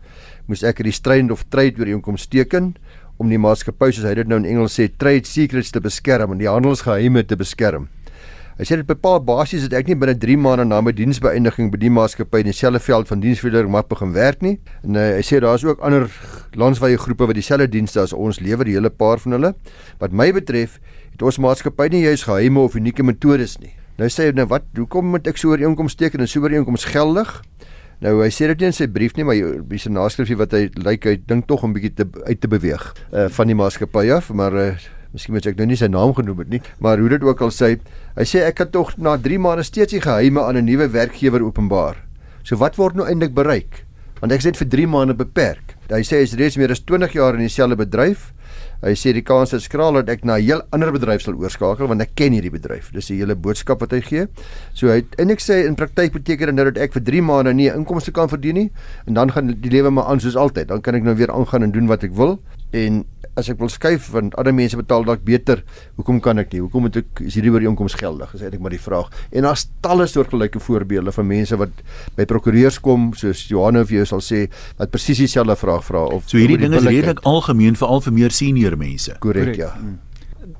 moes 0.49 0.62
ek 0.62 0.81
'n 0.81 0.85
restraint 0.85 1.31
of 1.31 1.45
trade 1.50 1.76
ooreenkoms 1.78 2.26
teken 2.26 2.75
om 3.19 3.28
die 3.28 3.38
maatskappy 3.38 3.93
soos 3.93 4.09
hy 4.09 4.14
dit 4.14 4.26
nou 4.26 4.38
in 4.38 4.47
Engels 4.47 4.81
sê 4.81 4.88
trade 4.88 5.26
secrets 5.26 5.71
te 5.71 5.81
beskerm 5.81 6.33
en 6.33 6.38
die 6.38 6.49
handelsgeheime 6.49 7.26
te 7.26 7.37
beskerm. 7.37 7.88
Hy 8.54 8.62
sê 8.68 8.76
dit 8.78 8.87
bepaal 8.87 9.18
basies 9.26 9.64
dat 9.66 9.80
ek 9.80 9.88
nie 9.90 9.96
binne 9.99 10.14
3 10.14 10.37
maande 10.38 10.64
na 10.68 10.76
my 10.78 10.92
diensbeëindiging 10.94 11.73
by 11.73 11.78
die 11.82 11.90
maatskappy 11.90 12.44
in 12.44 12.52
dieselfde 12.52 12.78
veld 12.84 13.08
van 13.11 13.23
diensverlening 13.25 13.73
mag 13.75 13.88
begin 13.90 14.12
werk 14.14 14.44
nie. 14.46 14.61
En 14.87 14.94
uh, 14.94 15.06
hy 15.16 15.25
sê 15.26 15.40
daar's 15.42 15.64
ook 15.66 15.82
ander 15.82 16.06
landswye 16.54 17.00
groepe 17.02 17.26
wat 17.26 17.34
dieselfde 17.34 17.66
dienste 17.73 18.04
as 18.04 18.14
ons 18.14 18.38
lewer, 18.38 18.62
die 18.70 18.76
hele 18.78 18.92
paar 18.94 19.18
van 19.25 19.34
hulle. 19.34 19.50
Wat 19.99 20.14
my 20.14 20.28
betref, 20.37 20.78
het 21.11 21.25
ons 21.26 21.40
maatskappy 21.42 21.88
nie 21.96 22.04
juis 22.04 22.23
geheime 22.28 22.62
of 22.62 22.78
unieke 22.78 23.02
metodes 23.02 23.58
nie. 23.58 23.75
Nou 23.99 24.06
sê 24.11 24.28
hy 24.28 24.38
nou 24.38 24.46
wat, 24.50 24.70
hoekom 24.78 25.11
moet 25.16 25.26
ek 25.26 25.38
so 25.38 25.50
'n 25.50 25.58
ooreenkoms 25.58 25.99
teken 25.99 26.23
en 26.23 26.30
so 26.30 26.38
'n 26.38 26.46
ooreenkoms 26.46 26.87
geldig? 26.94 27.42
Nou 28.02 28.23
hy 28.23 28.30
sê 28.30 28.46
dit 28.46 28.61
nie 28.61 28.66
in 28.66 28.73
sy 28.73 28.87
brief 28.87 29.16
nie, 29.16 29.25
maar 29.25 29.34
hy 29.34 29.78
se 29.78 29.90
naskrifie 29.90 30.37
wat 30.37 30.52
hy 30.52 30.70
lyk 30.75 30.84
like, 30.87 31.08
hy 31.08 31.16
dink 31.26 31.46
tog 31.46 31.64
'n 31.64 31.73
bietjie 31.73 32.06
uit 32.26 32.40
te 32.40 32.49
beweeg 32.49 32.94
uh, 33.12 33.28
van 33.28 33.46
die 33.46 33.54
maatskappy 33.54 34.11
af, 34.11 34.30
maar 34.30 34.54
uh, 34.54 34.75
Miskien 35.14 35.37
moet 35.37 35.47
ek 35.47 35.61
nou 35.61 35.68
nie 35.71 35.76
sy 35.78 35.87
naam 35.87 36.11
genoem 36.16 36.40
het 36.42 36.49
nie, 36.50 36.61
maar 36.83 36.99
hoe 36.99 37.12
dit 37.12 37.23
ook 37.23 37.44
al 37.47 37.52
sê, 37.54 37.76
hy 38.16 38.25
sê 38.26 38.42
ek 38.49 38.56
kan 38.59 38.71
tog 38.75 38.97
na 38.99 39.14
3 39.14 39.38
maande 39.38 39.62
steeds 39.62 39.94
die 39.94 40.02
geheime 40.02 40.42
aan 40.42 40.59
'n 40.59 40.66
nuwe 40.66 40.88
werkgewer 40.90 41.44
openbaar. 41.47 42.02
So 42.42 42.59
wat 42.59 42.75
word 42.76 42.97
nou 42.99 43.06
eintlik 43.06 43.35
bereik? 43.35 43.85
Want 44.21 44.33
ek 44.33 44.40
sê 44.40 44.50
dit 44.50 44.56
vir 44.56 44.68
3 44.68 44.87
maande 44.87 45.14
beperk. 45.14 45.76
Hy 45.88 46.02
sê 46.02 46.18
hy 46.18 46.25
is 46.26 46.35
reeds 46.35 46.56
meer 46.56 46.71
as 46.73 46.80
20 46.80 47.12
jaar 47.14 47.35
in 47.35 47.47
dieselfde 47.47 47.76
bedryf. 47.76 48.33
Hy 48.83 48.92
sê 48.99 49.12
die 49.14 49.23
kans 49.23 49.54
is 49.54 49.64
skraal 49.64 49.94
dat 49.94 50.09
ek 50.09 50.25
na 50.25 50.37
'n 50.37 50.42
heel 50.42 50.62
ander 50.73 50.90
bedryf 50.90 51.23
sal 51.23 51.35
oorskakel 51.35 51.87
want 51.87 52.02
ek 52.02 52.16
ken 52.16 52.33
hierdie 52.33 52.50
bedryf. 52.50 52.90
Dis 52.92 53.06
die 53.06 53.18
hele 53.18 53.37
boodskap 53.37 53.80
wat 53.80 53.92
hy 53.92 54.00
gee. 54.00 54.26
So 54.75 54.88
hy 54.88 55.04
en 55.18 55.30
ek 55.30 55.38
sê 55.38 55.64
in 55.64 55.76
praktyk 55.76 56.12
beteken 56.12 56.47
dit 56.47 56.54
nou 56.54 56.64
dat 56.71 56.78
ek 56.78 56.92
vir 56.92 57.02
3 57.02 57.23
maande 57.23 57.54
nie 57.54 57.71
inkomste 57.71 58.12
kan 58.12 58.28
verdien 58.28 58.54
nie 58.54 58.71
en 59.06 59.14
dan 59.14 59.30
gaan 59.30 59.47
die 59.47 59.71
lewe 59.71 59.90
maar 59.90 60.06
aan 60.06 60.21
soos 60.21 60.37
altyd. 60.37 60.68
Dan 60.68 60.80
kan 60.80 60.94
ek 60.94 61.02
nou 61.04 61.14
weer 61.14 61.30
aangaan 61.30 61.62
en 61.62 61.71
doen 61.71 61.87
wat 61.87 62.02
ek 62.02 62.12
wil 62.12 62.40
en 62.75 63.02
as 63.35 63.49
ek 63.50 63.59
wil 63.59 63.71
skuif 63.73 64.09
want 64.14 64.37
ander 64.38 64.54
mense 64.54 64.78
betaal 64.78 65.07
dalk 65.07 65.25
beter, 65.26 65.64
hoekom 65.99 66.21
kan 66.23 66.38
ek 66.43 66.52
nie? 66.54 66.62
Hoekom 66.62 66.87
moet 66.87 67.00
ek 67.00 67.25
is 67.26 67.35
hierdie 67.38 67.52
ooreenkoms 67.54 67.97
geldig? 67.99 68.31
Is 68.37 68.45
eintlik 68.45 68.62
maar 68.62 68.75
die 68.75 68.83
vraag. 68.83 69.11
En 69.35 69.49
daar's 69.49 69.66
talle 69.85 70.07
soortgelyke 70.11 70.62
voorbeelde 70.62 71.14
van 71.14 71.28
mense 71.31 71.59
wat 71.59 71.83
by 72.19 72.26
prokureurs 72.31 72.78
kom, 72.85 73.11
soos 73.19 73.47
Johan 73.50 73.81
of 73.81 73.90
jy 73.95 74.07
sal 74.09 74.23
sê, 74.25 74.45
wat 74.78 74.95
presies 74.95 75.23
dieselfde 75.25 75.59
vraag 75.59 75.87
vra 75.87 76.07
of 76.14 76.31
So 76.31 76.38
hierdie 76.38 76.61
ding 76.62 76.76
is 76.78 76.87
redelik 76.87 77.25
algemeen 77.26 77.78
vir 77.78 77.90
al 77.90 78.04
vir 78.07 78.19
meer 78.23 78.35
senior 78.35 78.78
mense. 78.78 79.19
Korrek, 79.23 79.57
ja. 79.59 79.75
Hmm 79.75 80.02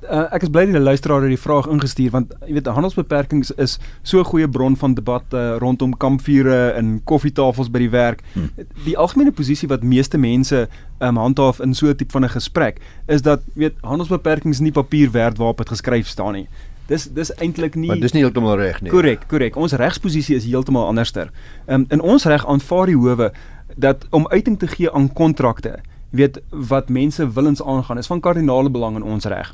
uh, 0.09 0.33
ek 0.35 0.45
is 0.45 0.49
bly 0.49 0.65
dat 0.65 0.77
die 0.77 0.83
luisteraar 0.83 1.23
hierdie 1.25 1.39
vraag 1.39 1.67
ingestuur 1.71 2.11
want 2.13 2.33
jy 2.45 2.57
weet 2.57 2.67
handelsbeperkings 2.67 3.51
is 3.61 3.77
so 4.03 4.19
'n 4.19 4.29
goeie 4.29 4.47
bron 4.47 4.75
van 4.75 4.93
debat 4.93 5.23
uh, 5.33 5.57
rondom 5.57 5.97
kampvure 5.97 6.73
en 6.77 7.01
koffietafels 7.03 7.69
by 7.71 7.79
die 7.79 7.89
werk. 7.89 8.21
Hmm. 8.33 8.49
Die 8.85 8.97
algemene 8.97 9.31
posisie 9.31 9.67
wat 9.67 9.83
meeste 9.83 10.17
mense 10.17 10.67
um, 10.99 11.17
handhaaf 11.17 11.59
in 11.59 11.73
so 11.73 11.87
'n 11.87 11.95
tipe 11.95 12.11
van 12.11 12.23
'n 12.23 12.29
gesprek 12.29 12.79
is 13.07 13.21
dat 13.21 13.41
weet 13.53 13.73
handelsbeperkings 13.81 14.59
nie 14.59 14.71
papier 14.71 15.11
werd 15.11 15.37
waarop 15.37 15.57
dit 15.57 15.69
geskryf 15.69 16.07
staan 16.07 16.33
nie. 16.33 16.47
Dis 16.87 17.09
dis 17.09 17.33
eintlik 17.35 17.75
nie 17.75 17.87
Maar 17.87 17.99
dis 17.99 18.13
nie 18.13 18.21
heeltemal 18.21 18.57
reg 18.57 18.81
nie. 18.81 18.91
Korrek, 18.91 19.27
korrek. 19.27 19.55
Ons 19.55 19.73
regsposisie 19.73 20.35
is 20.35 20.45
heeltemal 20.45 20.85
anderster. 20.85 21.31
Um, 21.67 21.85
in 21.89 22.01
ons 22.01 22.25
reg 22.25 22.45
aanvaar 22.45 22.85
die 22.85 22.95
howe 22.97 23.31
dat 23.75 24.05
om 24.09 24.27
uiting 24.27 24.59
te 24.59 24.67
gee 24.67 24.91
aan 24.91 25.13
kontrakte 25.13 25.79
weet 26.09 26.41
wat 26.49 26.89
mense 26.89 27.31
willens 27.31 27.63
aangaan 27.63 27.97
is 27.97 28.07
van 28.07 28.19
kardinale 28.19 28.69
belang 28.69 28.95
in 28.95 29.03
ons 29.03 29.25
reg 29.25 29.53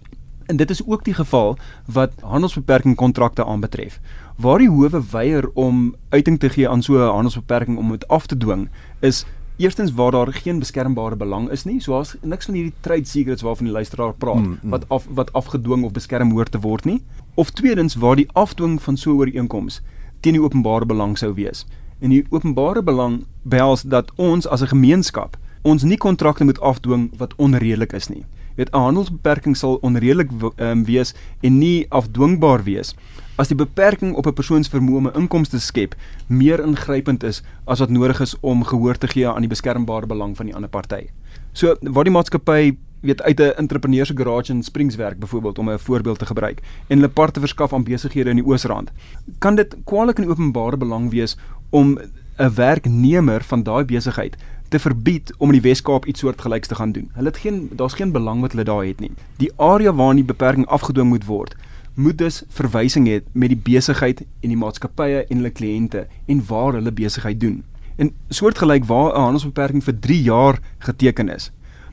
En 0.52 0.58
dit 0.58 0.70
is 0.70 0.86
ook 0.86 1.04
die 1.04 1.14
geval 1.14 1.58
wat 1.86 2.12
handelsbeperking 2.20 2.96
kontrakte 2.96 3.46
aanbetref. 3.46 4.00
Waar 4.36 4.58
die 4.60 4.70
howe 4.70 5.04
weier 5.12 5.50
om 5.54 5.96
uiting 6.10 6.40
te 6.40 6.50
gee 6.50 6.70
aan 6.70 6.82
so 6.82 6.94
'n 6.94 7.14
handelsbeperking 7.14 7.78
om 7.78 7.92
dit 7.92 8.08
af 8.08 8.26
te 8.26 8.38
dwing, 8.38 8.70
is 9.00 9.26
eerstens 9.58 9.94
waar 9.94 10.12
daar 10.12 10.34
geen 10.34 10.60
beskermbare 10.60 11.16
belang 11.16 11.50
is 11.50 11.64
nie, 11.64 11.80
soos 11.80 12.16
niks 12.22 12.46
van 12.46 12.54
hierdie 12.54 12.74
trade 12.80 13.06
secrets 13.06 13.42
waarvan 13.42 13.66
die 13.66 13.74
luisteraar 13.74 14.14
praat 14.14 14.36
mm, 14.36 14.60
mm. 14.62 14.70
wat 14.70 14.90
af 14.90 15.08
wat 15.10 15.34
afgedwing 15.34 15.84
of 15.84 15.92
beskerm 15.92 16.32
hoort 16.32 16.52
te 16.52 16.60
word 16.60 16.86
nie. 16.86 17.02
Of 17.34 17.50
tweedens 17.50 17.96
waar 17.96 18.16
die 18.16 18.30
afdwing 18.34 18.82
van 18.82 18.98
so 18.98 19.12
'n 19.12 19.18
ooreenkoms 19.18 19.82
teen 20.20 20.34
die 20.34 20.44
openbare 20.44 20.86
belang 20.86 21.18
sou 21.18 21.34
wees. 21.34 21.66
En 22.00 22.10
die 22.10 22.26
openbare 22.30 22.84
belang 22.84 23.26
behels 23.42 23.82
dat 23.82 24.12
ons 24.16 24.48
as 24.48 24.62
'n 24.62 24.68
gemeenskap 24.68 25.38
ons 25.62 25.84
nie 25.84 25.98
kontrakte 25.98 26.44
moet 26.44 26.60
afdwing 26.60 27.12
wat 27.18 27.36
onredelik 27.36 27.94
is 27.94 28.08
nie 28.08 28.26
weet 28.62 28.74
'n 28.74 28.86
handelsbeperking 28.88 29.58
sal 29.58 29.80
onredelik 29.82 30.30
um, 30.58 30.86
wees 30.86 31.16
en 31.42 31.58
nie 31.58 31.86
afdwingbaar 31.90 32.64
wees 32.64 32.94
as 33.42 33.50
die 33.50 33.58
beperking 33.58 34.14
op 34.14 34.28
'n 34.28 34.34
persoon 34.34 34.64
se 34.64 34.70
vermoë 34.70 34.98
om 34.98 35.12
inkomste 35.14 35.58
te 35.58 35.64
skep 35.64 35.96
meer 36.28 36.60
ingrypend 36.62 37.24
is 37.24 37.42
as 37.66 37.80
wat 37.80 37.90
nodig 37.90 38.22
is 38.22 38.36
om 38.42 38.64
gehoor 38.64 38.98
te 38.98 39.08
gee 39.08 39.28
aan 39.28 39.42
die 39.42 39.50
beskermbare 39.50 40.06
belang 40.06 40.38
van 40.38 40.46
die 40.46 40.56
ander 40.56 40.70
party. 40.70 41.10
So 41.54 41.76
waar 41.82 42.04
die 42.04 42.14
maatskappy 42.14 42.78
weet 43.02 43.22
uit 43.22 43.40
'n 43.40 43.58
entrepreneurs 43.58 44.08
se 44.08 44.18
garage 44.18 44.54
in 44.54 44.64
Springs 44.64 44.96
werk 44.96 45.20
byvoorbeeld 45.20 45.60
om 45.60 45.70
'n 45.70 45.80
voorbeeld 45.80 46.20
te 46.20 46.26
gebruik 46.26 46.62
en 46.88 46.98
hulle 46.98 47.10
parte 47.10 47.40
verskaf 47.40 47.74
aan 47.74 47.84
besighede 47.84 48.30
in 48.30 48.36
die 48.36 48.46
Oosrand. 48.46 48.92
Kan 49.40 49.56
dit 49.56 49.76
kwaliek 49.86 50.20
in 50.20 50.30
openbare 50.30 50.78
belang 50.78 51.10
wees 51.10 51.38
om 51.70 51.98
'n 52.38 52.54
werknemer 52.56 53.44
van 53.44 53.64
daai 53.64 53.86
besigheid 53.86 54.38
te 54.72 54.80
verbied 54.80 55.34
om 55.38 55.52
in 55.52 55.58
die 55.60 55.66
Wes-Kaap 55.66 56.06
iets 56.08 56.24
soortgelyks 56.24 56.72
te 56.72 56.76
gaan 56.80 56.94
doen. 56.96 57.10
Hulle 57.14 57.28
het 57.28 57.38
geen 57.44 57.70
daar's 57.76 57.98
geen 58.00 58.12
belang 58.16 58.40
wat 58.42 58.56
hulle 58.56 58.64
daar 58.64 58.86
het 58.88 59.00
nie. 59.04 59.12
Die 59.38 59.52
area 59.56 59.94
waar 59.94 60.16
die 60.16 60.24
beperking 60.24 60.68
afgedwing 60.72 61.10
moet 61.12 61.26
word, 61.28 61.56
moet 61.94 62.18
dus 62.18 62.44
verwysing 62.48 63.08
hê 63.08 63.20
met 63.32 63.52
die 63.52 63.60
besigheid 63.60 64.24
en 64.24 64.54
die 64.54 64.60
maatskappye 64.60 65.26
en 65.28 65.42
hulle 65.42 65.52
kliënte 65.52 66.06
en 66.26 66.44
waar 66.48 66.80
hulle 66.80 66.94
besigheid 66.96 67.40
doen. 67.40 67.64
En 68.00 68.14
soortgelyk 68.30 68.88
waar 68.88 69.12
'n 69.12 69.26
handelsbeperking 69.28 69.84
vir 69.84 70.00
3 70.00 70.22
jaar 70.24 70.60
geteken 70.80 71.30
is, 71.30 71.52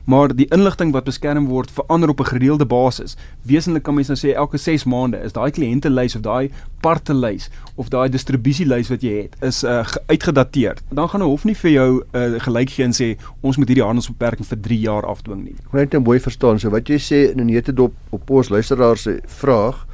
maar 0.09 0.31
die 0.33 0.47
inligting 0.49 0.89
wat 0.95 1.05
beskerm 1.05 1.45
word 1.47 1.71
verander 1.71 2.09
op 2.09 2.19
'n 2.19 2.31
gereelde 2.33 2.65
basis. 2.65 3.15
Wesenlik 3.45 3.83
kan 3.83 3.93
mens 3.93 4.07
nou 4.07 4.17
sê 4.17 4.33
elke 4.35 4.57
6 4.57 4.83
maande 4.83 5.17
is 5.23 5.33
daai 5.33 5.51
kliëntelys 5.51 6.15
of 6.15 6.21
daai 6.21 6.49
partelys 6.81 7.49
of 7.75 7.89
daai 7.89 8.09
distribusielys 8.09 8.89
wat 8.89 9.01
jy 9.01 9.21
het 9.21 9.35
is 9.41 9.63
uh, 9.63 9.85
uitgedateer. 10.07 10.77
Dan 10.91 11.09
gaan 11.09 11.21
'n 11.21 11.29
hof 11.29 11.43
nie 11.43 11.55
vir 11.55 11.71
jou 11.71 12.03
uh, 12.13 12.39
gelyk 12.39 12.69
gee 12.69 12.85
en 12.85 12.93
sê 12.93 13.17
ons 13.41 13.57
moet 13.57 13.67
hierdie 13.67 13.85
handelsbeperking 13.85 14.47
vir 14.47 14.59
3 14.61 14.79
jaar 14.79 15.05
afdwing 15.05 15.43
nie. 15.43 15.55
Ek 15.73 15.93
net 15.93 16.03
mooi 16.03 16.19
verstaan. 16.19 16.59
So 16.59 16.69
wat 16.69 16.87
jy 16.87 16.97
sê 16.97 17.31
in 17.31 17.39
'n 17.39 17.45
netedop 17.45 17.93
op 18.09 18.29
ons 18.29 18.49
luisteraars 18.49 19.01
se 19.01 19.21
vraag 19.25 19.87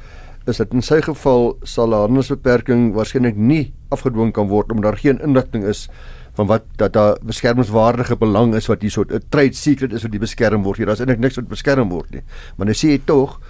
is 0.46 0.56
dat 0.56 0.72
in 0.72 0.82
sy 0.82 1.00
geval 1.02 1.58
sal 1.62 1.88
'n 1.88 2.00
handelsbeperking 2.06 2.94
waarskynlik 2.94 3.36
nie 3.36 3.72
afgedwing 3.90 4.32
kan 4.32 4.48
word 4.48 4.70
omdat 4.70 4.84
daar 4.84 4.98
geen 4.98 5.20
inligting 5.20 5.64
is 5.64 5.88
van 6.36 6.46
wat 6.46 6.64
dat 6.76 6.92
daar 6.92 7.16
beskermingswaardige 7.24 8.16
belang 8.20 8.54
is 8.54 8.68
wat 8.68 8.82
hier 8.82 8.90
so 8.90 9.04
'n 9.08 9.22
trade 9.28 9.54
secret 9.54 9.92
is 9.92 10.02
wat 10.02 10.12
die 10.12 10.20
beskerm 10.20 10.62
word. 10.62 10.76
Hier 10.76 10.86
daar's 10.86 11.00
eintlik 11.00 11.18
niks 11.18 11.36
wat 11.36 11.48
beskerm 11.48 11.88
word 11.88 12.10
nie. 12.10 12.22
Maar 12.56 12.66
nou 12.66 12.74
sê 12.74 12.88
jy 12.88 13.00
tog 13.04 13.40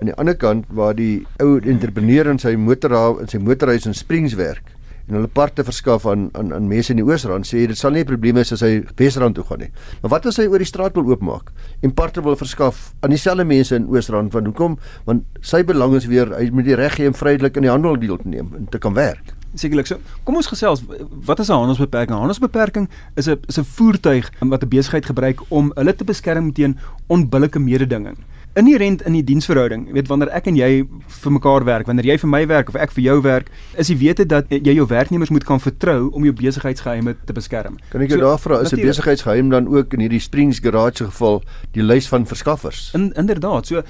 aan 0.00 0.06
die 0.06 0.16
ander 0.16 0.36
kant 0.36 0.64
waar 0.68 0.94
die 0.94 1.26
ou 1.38 1.58
entrepreneur 1.60 2.26
in 2.26 2.38
sy 2.38 2.56
motorhuis 2.56 3.20
in 3.20 3.28
sy 3.28 3.38
motorhuis 3.38 3.86
in 3.86 3.94
Springs 3.94 4.34
werk 4.34 4.76
en 5.10 5.16
hulle 5.18 5.28
parte 5.28 5.64
verskaf 5.66 6.06
aan 6.06 6.28
aan 6.38 6.52
aan 6.54 6.68
mense 6.70 6.92
in 6.94 7.00
die 7.00 7.04
Oosrand 7.04 7.46
sê 7.48 7.66
dit 7.66 7.78
sal 7.78 7.90
nie 7.90 8.00
'n 8.00 8.06
probleem 8.06 8.34
wees 8.34 8.52
as 8.52 8.60
hy 8.60 8.84
Wesrand 8.96 9.34
toe 9.34 9.44
gaan 9.44 9.58
nie. 9.58 9.70
Maar 10.02 10.10
wat 10.10 10.26
as 10.26 10.36
hy 10.36 10.46
oor 10.46 10.58
die 10.58 10.66
straat 10.66 10.94
wil 10.94 11.10
oopmaak 11.10 11.50
en 11.82 11.92
parte 11.92 12.22
wil 12.22 12.36
verskaf 12.36 12.94
aan 13.02 13.10
dieselfde 13.10 13.44
mense 13.44 13.74
in 13.74 13.88
Oosrand 13.88 14.32
want 14.32 14.46
hoekom? 14.46 14.78
Want 15.04 15.24
sy 15.40 15.62
belang 15.64 15.94
is 15.96 16.06
weer 16.06 16.30
hy 16.38 16.50
moet 16.50 16.64
die 16.64 16.74
reg 16.74 16.96
hê 16.96 17.06
om 17.06 17.14
vrydelik 17.14 17.56
in 17.56 17.62
die 17.62 17.70
handel 17.70 17.98
deel 17.98 18.16
te 18.16 18.28
neem 18.28 18.54
en 18.54 18.68
te 18.70 18.78
kan 18.78 18.94
werk. 18.94 19.39
Sekerlik. 19.54 19.86
So, 19.86 19.98
kom 20.24 20.36
ons 20.38 20.46
gesels 20.46 20.82
wat 21.26 21.40
is 21.40 21.48
'n 21.48 21.52
handelsbeperking? 21.52 22.16
'n 22.16 22.20
Handelsbeperking 22.20 22.88
is 23.16 23.28
'n 23.28 23.38
is 23.48 23.58
'n 23.58 23.64
voertuig 23.64 24.30
wat 24.38 24.62
'n 24.62 24.68
besigheid 24.68 25.06
gebruik 25.06 25.40
om 25.48 25.72
hulle 25.74 25.94
te 25.94 26.04
beskerm 26.04 26.52
teen 26.52 26.78
onbillike 27.08 27.58
mededinging. 27.58 28.16
Inherent 28.54 29.02
in 29.06 29.12
die 29.12 29.22
diensverhouding, 29.24 29.92
weet 29.94 30.08
wanneer 30.10 30.28
ek 30.34 30.48
en 30.50 30.56
jy 30.56 30.82
vir 31.06 31.32
mekaar 31.32 31.64
werk, 31.64 31.86
wanneer 31.86 32.04
jy 32.04 32.16
vir 32.18 32.28
my 32.28 32.46
werk 32.50 32.68
of 32.68 32.74
ek 32.74 32.90
vir 32.90 33.04
jou 33.04 33.20
werk, 33.22 33.50
is 33.78 33.86
die 33.86 33.96
wete 33.96 34.26
dat 34.26 34.50
jy 34.50 34.74
jou 34.74 34.86
werknemers 34.86 35.30
moet 35.30 35.44
kan 35.44 35.60
vertrou 35.60 36.10
om 36.10 36.24
jou 36.24 36.32
besigheidsgeheime 36.34 37.14
te 37.26 37.32
beskerm. 37.32 37.78
Kan 37.92 38.02
ek 38.02 38.10
jou 38.10 38.18
so, 38.18 38.26
daar 38.26 38.38
vra 38.42 38.60
is 38.60 38.72
'n 38.72 38.82
besigheidsgeheim 38.82 39.50
dan 39.50 39.68
ook 39.68 39.94
in 39.94 40.00
hierdie 40.00 40.20
Springs 40.20 40.58
Garage 40.58 41.04
geval 41.04 41.42
die 41.72 41.82
lys 41.82 42.08
van 42.08 42.26
verskaffers? 42.26 42.90
In 42.94 43.12
inderdaad. 43.14 43.66
So 43.66 43.82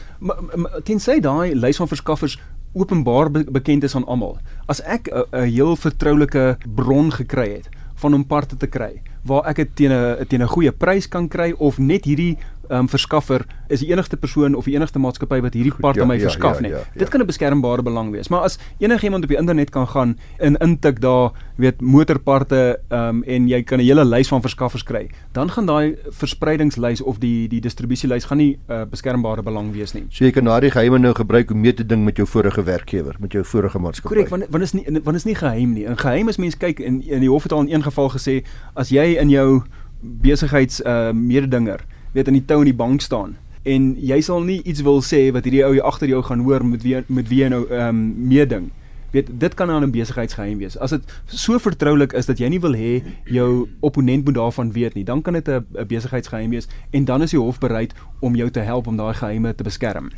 tensy 0.84 1.20
daai 1.20 1.54
lys 1.54 1.76
van 1.76 1.88
verskaffers 1.88 2.38
openbaar 2.72 3.30
be 3.30 3.44
bekend 3.44 3.84
is 3.84 3.94
aan 3.94 4.06
almal. 4.06 4.38
As 4.66 4.82
ek 4.82 5.08
'n 5.10 5.44
heel 5.44 5.76
vertroulike 5.76 6.58
bron 6.74 7.12
gekry 7.12 7.52
het 7.52 7.68
van 7.94 8.14
om 8.14 8.26
parte 8.26 8.56
te 8.56 8.66
kry 8.66 9.02
waar 9.22 9.44
ek 9.50 9.56
dit 9.56 9.70
teen 9.76 9.92
'n 9.92 10.26
teen 10.28 10.42
'n 10.42 10.48
goeie 10.48 10.72
prys 10.72 11.08
kan 11.08 11.28
kry 11.28 11.52
of 11.58 11.78
net 11.78 12.04
hierdie 12.04 12.38
um, 12.70 12.88
verskaffer 12.88 13.44
is 13.68 13.82
die 13.82 13.90
enigste 13.90 14.16
persoon 14.16 14.54
of 14.54 14.64
die 14.64 14.74
enigste 14.74 14.98
maatskappy 15.02 15.40
wat 15.44 15.54
hierdie 15.54 15.74
part 15.74 15.98
ja, 15.98 16.02
aan 16.02 16.10
my 16.12 16.16
ja, 16.18 16.28
verskaf 16.28 16.60
ja, 16.60 16.66
nie. 16.66 16.70
Ja, 16.70 16.82
ja, 16.84 16.98
Dit 17.02 17.10
kan 17.10 17.20
'n 17.20 17.26
beskermbare 17.26 17.82
belang 17.82 18.10
wees. 18.10 18.28
Maar 18.28 18.40
as 18.40 18.58
enigiemand 18.78 19.24
op 19.24 19.30
die 19.30 19.38
internet 19.38 19.70
kan 19.70 19.86
gaan 19.88 20.18
en 20.38 20.56
intik 20.56 21.00
daar, 21.00 21.32
weet 21.56 21.80
motorparte 21.80 22.80
um, 22.88 23.22
en 23.24 23.48
jy 23.48 23.62
kan 23.62 23.78
'n 23.78 23.84
hele 23.84 24.04
lys 24.04 24.28
van 24.28 24.40
verskaffers 24.40 24.82
kry, 24.82 25.10
dan 25.32 25.50
gaan 25.50 25.66
daai 25.66 25.96
verspreidingslys 26.10 27.02
of 27.02 27.18
die 27.18 27.48
die 27.48 27.60
distribusielys 27.60 28.24
gaan 28.24 28.38
nie 28.38 28.58
'n 28.68 28.72
uh, 28.72 28.84
beskermbare 28.90 29.42
belang 29.42 29.72
wees 29.72 29.92
nie. 29.92 30.06
So 30.08 30.24
jy 30.24 30.30
kan 30.30 30.44
daardie 30.44 30.70
geheime 30.70 30.98
nou 30.98 31.14
gebruik 31.14 31.50
om 31.50 31.60
mee 31.60 31.74
te 31.74 31.86
ding 31.86 32.04
met 32.04 32.16
jou 32.16 32.26
vorige 32.26 32.62
werkgewer, 32.62 33.16
met 33.18 33.32
jou 33.32 33.44
vorige 33.44 33.78
maatskappy. 33.78 34.14
Korrek, 34.14 34.28
want 34.28 34.46
want 34.50 34.62
is 34.62 34.72
nie 34.72 35.00
want 35.04 35.16
is 35.16 35.24
nie 35.24 35.34
geheim 35.34 35.72
nie. 35.72 35.86
'n 35.86 35.96
Geheim 35.96 36.28
is 36.28 36.36
mense 36.36 36.56
kyk 36.56 36.80
in 36.80 37.02
in 37.02 37.20
die 37.20 37.30
hof 37.30 37.42
het 37.42 37.52
al 37.52 37.60
in 37.60 37.74
een 37.74 37.82
geval 37.82 38.10
gesê 38.10 38.42
as 38.74 38.88
jy 38.88 39.16
in 39.20 39.28
jou 39.28 39.62
besigheids 40.00 40.80
uh 40.80 41.12
mededinger 41.12 41.84
weet 42.12 42.28
in 42.28 42.38
die 42.38 42.44
tou 42.44 42.58
in 42.58 42.70
die 42.72 42.80
bank 42.84 43.00
staan 43.00 43.36
en 43.62 43.94
jy 44.00 44.20
sal 44.24 44.44
nie 44.44 44.60
iets 44.64 44.82
wil 44.86 45.02
sê 45.04 45.28
wat 45.34 45.44
hierdie 45.44 45.64
ou 45.66 45.72
hier 45.74 45.84
agter 45.84 46.08
jou 46.08 46.22
gaan 46.24 46.44
hoor 46.46 46.64
met 46.64 46.84
wie 46.84 47.00
met 47.08 47.28
wie 47.28 47.42
jy 47.42 47.48
nou 47.52 47.66
ehm 47.68 47.88
um, 47.88 48.28
meeding. 48.28 48.70
Weet 49.10 49.28
dit 49.42 49.54
kan 49.54 49.70
aan 49.70 49.82
'n 49.82 49.90
besigheidsgeheim 49.90 50.58
wees. 50.58 50.78
As 50.78 50.90
dit 50.90 51.02
so 51.26 51.58
vertroulik 51.58 52.12
is 52.12 52.26
dat 52.26 52.38
jy 52.38 52.48
nie 52.48 52.60
wil 52.60 52.74
hê 52.74 53.02
jou 53.24 53.68
opponent 53.80 54.24
moet 54.24 54.34
daarvan 54.34 54.72
weet 54.72 54.94
nie, 54.94 55.04
dan 55.04 55.22
kan 55.22 55.34
dit 55.34 55.48
'n 55.48 55.66
besigheidsgeheim 55.86 56.50
wees 56.50 56.68
en 56.90 57.04
dan 57.04 57.22
is 57.22 57.30
die 57.30 57.40
hof 57.40 57.58
bereid 57.58 57.92
om 58.20 58.34
jou 58.36 58.50
te 58.50 58.60
help 58.60 58.86
om 58.86 58.96
daai 58.96 59.14
geheime 59.14 59.54
te 59.54 59.62
beskerm. 59.62 60.10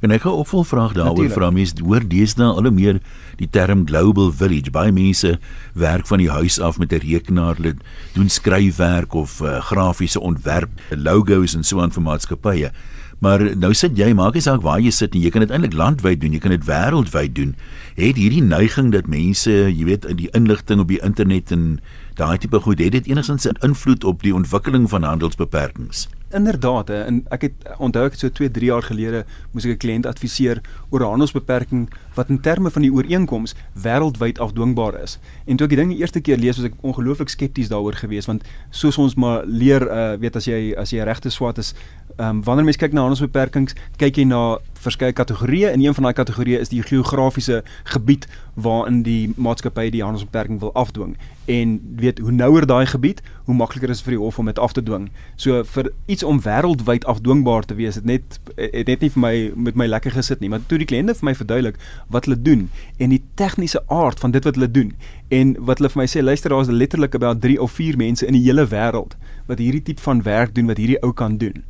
En 0.00 0.10
ek 0.10 0.24
'n 0.24 0.28
opvolgvraag 0.28 0.92
daaroor 0.92 1.30
vra 1.30 1.50
mense 1.50 1.74
hoor 1.80 2.04
deesdae 2.08 2.52
al 2.52 2.62
hoe 2.62 2.70
meer 2.70 3.00
die 3.36 3.48
term 3.50 3.86
global 3.86 4.32
village. 4.32 4.70
Baie 4.70 4.92
mense 4.92 5.38
werk 5.72 6.06
van 6.06 6.18
die 6.18 6.30
huis 6.30 6.60
af 6.60 6.78
met 6.78 6.92
'n 6.92 7.00
rekenaar. 7.00 7.56
Hulle 7.56 7.76
doen 8.12 8.28
skryfwerk 8.28 9.14
of 9.14 9.40
uh, 9.40 9.60
grafiese 9.60 10.20
ontwerp 10.20 10.68
logos 10.90 11.54
en 11.54 11.64
so 11.64 11.80
aan 11.80 11.92
vir 11.92 12.02
maatskappye. 12.02 12.70
Maar 13.18 13.56
nou 13.56 13.74
sit 13.74 13.96
jy 13.96 14.12
maak 14.12 14.34
nie 14.34 14.42
saak 14.42 14.60
waar 14.60 14.80
jy 14.80 14.90
sit 14.90 15.14
en 15.14 15.20
jy 15.20 15.30
kan 15.30 15.40
dit 15.40 15.50
eintlik 15.50 15.72
landwyd 15.72 16.20
doen 16.20 16.32
jy 16.32 16.38
kan 16.38 16.50
dit 16.50 16.64
wêreldwyd 16.64 17.34
doen. 17.34 17.54
Het 17.96 18.16
hierdie 18.16 18.42
neiging 18.42 18.92
dat 18.92 19.06
mense 19.06 19.50
jy 19.50 19.84
weet 19.84 20.04
in 20.04 20.16
die 20.16 20.28
inligting 20.32 20.80
op 20.80 20.88
die 20.88 21.00
internet 21.00 21.50
en 21.50 21.80
daai 22.14 22.38
tipe 22.38 22.60
goed 22.60 22.78
het 22.78 22.92
dit 22.92 23.06
enigstens 23.06 23.48
'n 23.48 23.56
invloed 23.64 24.04
op 24.04 24.22
die 24.22 24.34
ontwikkeling 24.34 24.88
van 24.90 25.02
handelsbeperkings 25.02 26.08
Inderdaad, 26.36 26.90
en 26.90 27.22
ek 27.32 27.46
het 27.46 27.68
onthou 27.80 28.02
ek 28.04 28.16
het 28.16 28.20
so 28.20 28.28
2, 28.28 28.50
3 28.52 28.68
jaar 28.68 28.84
gelede 28.84 29.22
moes 29.54 29.64
ek 29.64 29.78
'n 29.78 29.82
kliënt 29.84 30.06
adviseer 30.06 30.60
oor 30.90 31.00
'n 31.00 31.10
handelsbeperking 31.16 31.88
wat 32.14 32.28
in 32.28 32.40
terme 32.40 32.70
van 32.70 32.82
die 32.82 32.92
ooreenkoms 32.92 33.54
wêreldwyd 33.72 34.38
afdwingbaar 34.38 35.00
is. 35.02 35.18
En 35.46 35.56
toe 35.56 35.64
ek 35.64 35.70
die 35.70 35.78
ding 35.78 35.90
die 35.90 35.98
eerste 35.98 36.20
keer 36.20 36.36
lees, 36.36 36.56
was 36.56 36.66
ek 36.66 36.74
ongelooflik 36.82 37.28
skepties 37.28 37.68
daaroor 37.68 37.94
geweest 37.94 38.26
want 38.26 38.44
soos 38.70 38.98
ons 38.98 39.14
maar 39.14 39.46
leer, 39.46 39.82
uh, 39.88 40.18
weet 40.20 40.36
as 40.36 40.44
jy 40.44 40.74
as 40.76 40.90
jy 40.90 41.02
regte 41.04 41.30
swat 41.30 41.58
is, 41.58 41.74
um, 42.18 42.42
wanneer 42.42 42.64
mens 42.64 42.76
kyk 42.76 42.92
na 42.92 43.00
handelsbeperkings, 43.00 43.74
kyk 43.96 44.16
jy 44.16 44.24
na 44.24 44.58
verskeie 44.74 45.12
kategorieë 45.12 45.72
en 45.72 45.80
een 45.80 45.94
van 45.94 46.04
daai 46.04 46.14
kategorieë 46.14 46.60
is 46.60 46.68
die 46.68 46.82
geografiese 46.82 47.62
gebied 47.84 48.26
waarin 48.56 49.02
die 49.04 49.32
maatskappy 49.36 49.90
die 49.92 50.02
handelsbeperking 50.02 50.60
wil 50.60 50.72
afdwing. 50.72 51.16
En 51.44 51.76
weet 52.00 52.18
hoe 52.18 52.32
nouer 52.32 52.66
daai 52.66 52.86
gebied, 52.86 53.20
hoe 53.44 53.54
makliker 53.54 53.90
is 53.92 54.00
vir 54.02 54.16
die 54.16 54.20
hof 54.20 54.38
om 54.38 54.48
dit 54.48 54.58
af 54.58 54.72
te 54.72 54.82
dwing. 54.82 55.10
So 55.36 55.60
vir 55.64 55.90
iets 56.06 56.24
om 56.24 56.40
wêreldwyd 56.42 57.04
afdwingbaar 57.04 57.68
te 57.68 57.76
wees, 57.76 58.00
het 58.00 58.08
net 58.08 58.40
het 58.56 58.88
net 58.88 59.04
nie 59.04 59.12
vir 59.12 59.20
my 59.20 59.34
met 59.68 59.76
my 59.76 59.86
lekker 59.86 60.16
gesit 60.16 60.40
nie, 60.40 60.48
maar 60.48 60.64
toe 60.66 60.80
die 60.80 60.88
kliënte 60.88 61.18
vir 61.20 61.28
my 61.28 61.36
verduidelik 61.36 61.78
wat 62.12 62.24
hulle 62.24 62.40
doen 62.40 62.68
en 62.96 63.12
die 63.12 63.22
tegniese 63.36 63.82
aard 63.92 64.20
van 64.24 64.32
dit 64.32 64.48
wat 64.48 64.56
hulle 64.56 64.70
doen 64.70 64.94
en 65.28 65.54
wat 65.68 65.82
hulle 65.82 65.92
vir 65.92 66.02
my 66.02 66.08
sê, 66.08 66.22
luister 66.24 66.54
daar 66.54 66.64
is 66.64 66.72
letterlik 66.72 67.14
about 67.14 67.42
3 67.44 67.60
of 67.60 67.76
4 67.76 68.00
mense 68.00 68.26
in 68.26 68.38
die 68.38 68.44
hele 68.46 68.64
wêreld 68.72 69.18
wat 69.46 69.60
hierdie 69.60 69.84
tipe 69.84 70.02
van 70.02 70.24
werk 70.24 70.54
doen 70.56 70.72
wat 70.72 70.80
hierdie 70.80 71.02
ou 71.04 71.12
kan 71.12 71.36
doen 71.42 71.64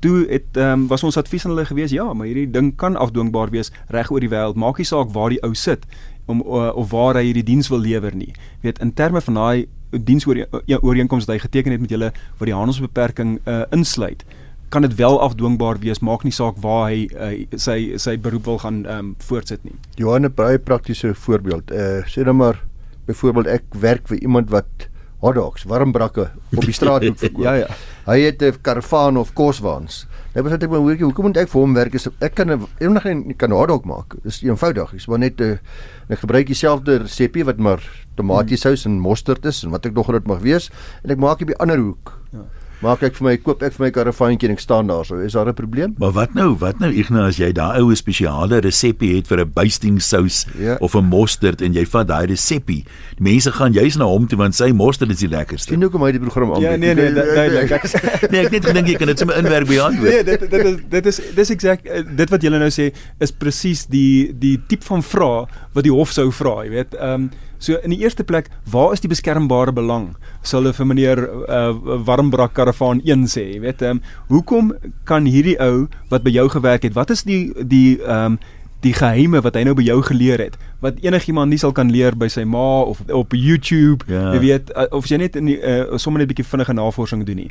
toe 0.00 0.26
het 0.28 0.56
ehm 0.56 0.72
um, 0.72 0.86
was 0.86 1.02
ons 1.02 1.16
advies 1.16 1.44
aan 1.44 1.50
hulle 1.50 1.66
gewees 1.66 1.90
ja, 1.90 2.12
maar 2.12 2.26
hierdie 2.26 2.50
ding 2.50 2.76
kan 2.76 2.96
afdwingbaar 2.96 3.50
wees 3.50 3.72
reg 3.88 4.10
oor 4.10 4.20
die 4.20 4.30
wêreld. 4.30 4.56
Maak 4.56 4.78
nie 4.78 4.86
saak 4.86 5.12
waar 5.12 5.30
die 5.34 5.42
ou 5.42 5.54
sit 5.54 5.84
om 6.28 6.42
uh, 6.44 6.70
of 6.76 6.90
waar 6.92 7.18
hy 7.18 7.24
hierdie 7.30 7.46
diens 7.48 7.70
wil 7.72 7.80
lewer 7.80 8.14
nie. 8.14 8.32
Jy 8.60 8.70
weet 8.70 8.82
in 8.84 8.92
terme 8.92 9.20
van 9.24 9.34
daai 9.40 9.66
diens 9.90 10.26
oor 10.28 10.36
ja, 10.68 10.78
ooreenkomste 10.84 11.30
wat 11.30 11.38
hy 11.38 11.46
geteken 11.46 11.72
het 11.72 11.80
met 11.80 11.90
julle 11.94 12.12
wat 12.38 12.46
die 12.50 12.56
handelsbeperking 12.56 13.38
uh, 13.48 13.64
insluit 13.72 14.24
kan 14.68 14.84
dit 14.84 14.94
wel 14.94 15.20
afdwingbaar 15.20 15.78
wees, 15.80 16.02
maak 16.04 16.24
nie 16.26 16.32
saak 16.34 16.58
waar 16.60 16.90
hy 16.90 17.06
uh, 17.16 17.30
sy 17.56 17.96
sy 18.00 18.18
beroep 18.20 18.48
wil 18.50 18.58
gaan 18.64 18.82
ehm 18.84 18.98
um, 18.98 19.14
voortsit 19.24 19.64
nie. 19.64 19.76
Johan 19.96 20.26
'n 20.28 20.34
baie 20.34 20.58
praktiese 20.58 21.14
voorbeeld. 21.14 21.72
Uh 21.72 22.04
sê 22.04 22.24
dan 22.24 22.36
maar 22.36 22.60
byvoorbeeld 23.06 23.46
ek 23.46 23.64
werk 23.80 24.08
vir 24.08 24.18
iemand 24.20 24.50
wat 24.50 24.88
hotdogs, 25.20 25.64
warmbrakke 25.64 26.30
op 26.56 26.64
die 26.64 26.72
straat 26.72 27.02
moet 27.08 27.18
verkoop. 27.18 27.44
ja 27.44 27.54
ja. 27.54 27.66
Hy 28.06 28.20
het 28.20 28.42
'n 28.42 28.60
karavaan 28.60 29.16
of 29.16 29.32
koswaans. 29.32 30.06
Nou 30.38 30.44
besluit 30.46 30.62
ek 30.68 30.70
maar 30.70 30.82
hoorie, 30.84 31.02
hoekom 31.02 31.26
moet 31.26 31.38
ek 31.42 31.48
vir 31.50 31.58
hom 31.58 31.72
werk 31.74 31.94
as 31.98 32.04
ek 32.22 32.36
kan 32.38 32.52
eendag 32.54 33.08
nie 33.10 33.34
kan 33.34 33.50
hotdog 33.50 33.88
maak. 33.90 34.14
Dis 34.22 34.36
eenvoudig. 34.46 34.92
Ek 34.94 35.08
maar 35.10 35.18
net 35.18 35.40
'n 35.42 35.58
uh, 35.58 36.14
ek 36.14 36.22
gebruik 36.22 36.46
dieselfde 36.46 37.02
resepie 37.02 37.42
wat 37.42 37.58
maar 37.58 37.82
tomatiesous 38.14 38.86
en 38.86 39.00
mosterd 39.02 39.44
is 39.50 39.64
en 39.64 39.74
wat 39.74 39.86
ek 39.86 39.98
nog 39.98 40.06
dit 40.06 40.30
mag 40.30 40.38
wees 40.38 40.70
en 41.02 41.10
ek 41.10 41.18
maak 41.18 41.42
dit 41.42 41.50
by 41.50 41.58
ander 41.58 41.82
hoek. 41.82 42.14
Ja 42.30 42.46
maak 42.84 43.02
ek 43.02 43.16
vir 43.18 43.26
my 43.26 43.34
koop 43.42 43.62
ek 43.66 43.74
vir 43.74 43.86
my 43.86 43.90
karavaantjie 43.94 44.48
en 44.48 44.54
ek 44.54 44.62
staan 44.62 44.90
daar 44.90 45.06
so. 45.06 45.18
Is 45.18 45.34
daar 45.34 45.48
'n 45.48 45.54
probleem? 45.54 45.94
Maar 45.98 46.12
wat 46.12 46.34
nou? 46.34 46.54
Wat 46.58 46.78
nou 46.78 46.90
Ignas 46.92 47.28
as 47.28 47.36
jy 47.36 47.52
daai 47.52 47.80
oue 47.80 47.94
spesiale 47.94 48.60
resepie 48.60 49.16
het 49.16 49.26
vir 49.26 49.40
'n 49.44 49.52
basting 49.52 50.00
sous 50.02 50.46
ja. 50.58 50.76
of 50.80 50.94
'n 50.94 51.04
mosterd 51.04 51.62
en 51.62 51.72
jy 51.72 51.84
vat 51.86 52.06
daai 52.06 52.26
resepie. 52.26 52.84
Die 53.18 53.24
mense 53.24 53.52
gaan 53.52 53.72
juis 53.72 53.96
na 53.96 54.04
hom 54.04 54.26
toe 54.26 54.38
want 54.38 54.54
sy 54.54 54.70
mosterd 54.70 55.10
is 55.10 55.18
die 55.18 55.28
lekkerste. 55.28 55.72
Sien 55.72 55.82
hoekom 55.82 56.02
hy 56.02 56.12
die 56.12 56.20
program 56.20 56.52
aanbied. 56.52 56.70
Ja 56.70 56.76
nee 56.76 56.94
nee, 56.94 57.12
duidelik. 57.12 57.70
nee, 58.32 58.44
ek 58.44 58.50
net 58.52 58.64
gedink 58.64 58.86
jy 58.86 58.94
kan 58.94 59.06
dit 59.06 59.18
sommer 59.18 59.36
inwerk 59.36 59.66
by 59.66 59.78
antwoord. 59.78 60.12
Nee, 60.12 60.24
dit 60.24 60.50
dit 60.50 60.64
is 60.64 60.76
dit 60.88 61.06
is 61.06 61.20
dis 61.34 61.50
exact 61.50 61.86
eh, 61.86 62.04
dit 62.06 62.30
wat 62.30 62.42
julle 62.42 62.58
nou 62.58 62.70
sê 62.70 62.92
is 63.18 63.32
presies 63.32 63.86
die 63.86 64.32
die 64.38 64.56
tipe 64.68 64.84
van 64.84 65.02
vraag 65.02 65.48
wat 65.74 65.84
die 65.84 65.92
hof 65.92 66.12
sou 66.12 66.30
vra, 66.30 66.62
jy 66.64 66.70
weet. 66.70 66.94
Ehm 66.94 67.28
um, 67.28 67.30
So 67.58 67.78
in 67.82 67.90
die 67.90 68.00
eerste 68.00 68.24
plek, 68.24 68.50
waar 68.70 68.92
is 68.92 69.00
die 69.00 69.10
beskermbare 69.10 69.72
belang? 69.72 70.16
Sal 70.42 70.62
hulle 70.62 70.74
vir 70.76 70.86
meneer 70.86 71.24
uh, 71.48 71.72
Warmbrak 72.06 72.54
karavaan 72.54 73.02
1 73.04 73.26
sê, 73.34 73.48
jy 73.54 73.62
weet, 73.66 73.82
ehm 73.82 73.98
um, 73.98 74.02
hoekom 74.28 74.72
kan 75.04 75.26
hierdie 75.26 75.58
ou 75.60 75.88
wat 76.12 76.22
by 76.22 76.30
jou 76.30 76.48
gewerk 76.48 76.86
het, 76.86 76.94
wat 76.94 77.10
is 77.10 77.26
die 77.26 77.50
die 77.58 77.98
ehm 78.02 78.38
um, 78.38 78.40
die 78.84 78.94
geheime 78.94 79.40
wat 79.42 79.56
hy 79.58 79.64
nou 79.66 79.74
by 79.74 79.82
jou 79.82 79.98
geleer 80.06 80.38
het 80.38 80.54
wat 80.84 81.00
enigiemand 81.02 81.50
nie 81.50 81.58
sal 81.58 81.72
kan 81.74 81.90
leer 81.90 82.14
by 82.14 82.28
sy 82.30 82.44
ma 82.46 82.84
of 82.86 83.00
op 83.10 83.34
YouTube 83.34 84.06
ja. 84.06 84.28
jy 84.36 84.42
weet 84.44 84.70
uh, 84.76 84.86
of 84.94 85.08
jy 85.10 85.18
net 85.18 85.38
in 85.38 85.50
die, 85.50 85.56
uh, 85.58 85.98
sommer 85.98 86.22
net 86.22 86.28
'n 86.28 86.34
bietjie 86.34 86.46
vinnige 86.46 86.76
navorsing 86.78 87.24
doen 87.26 87.42
nie 87.42 87.50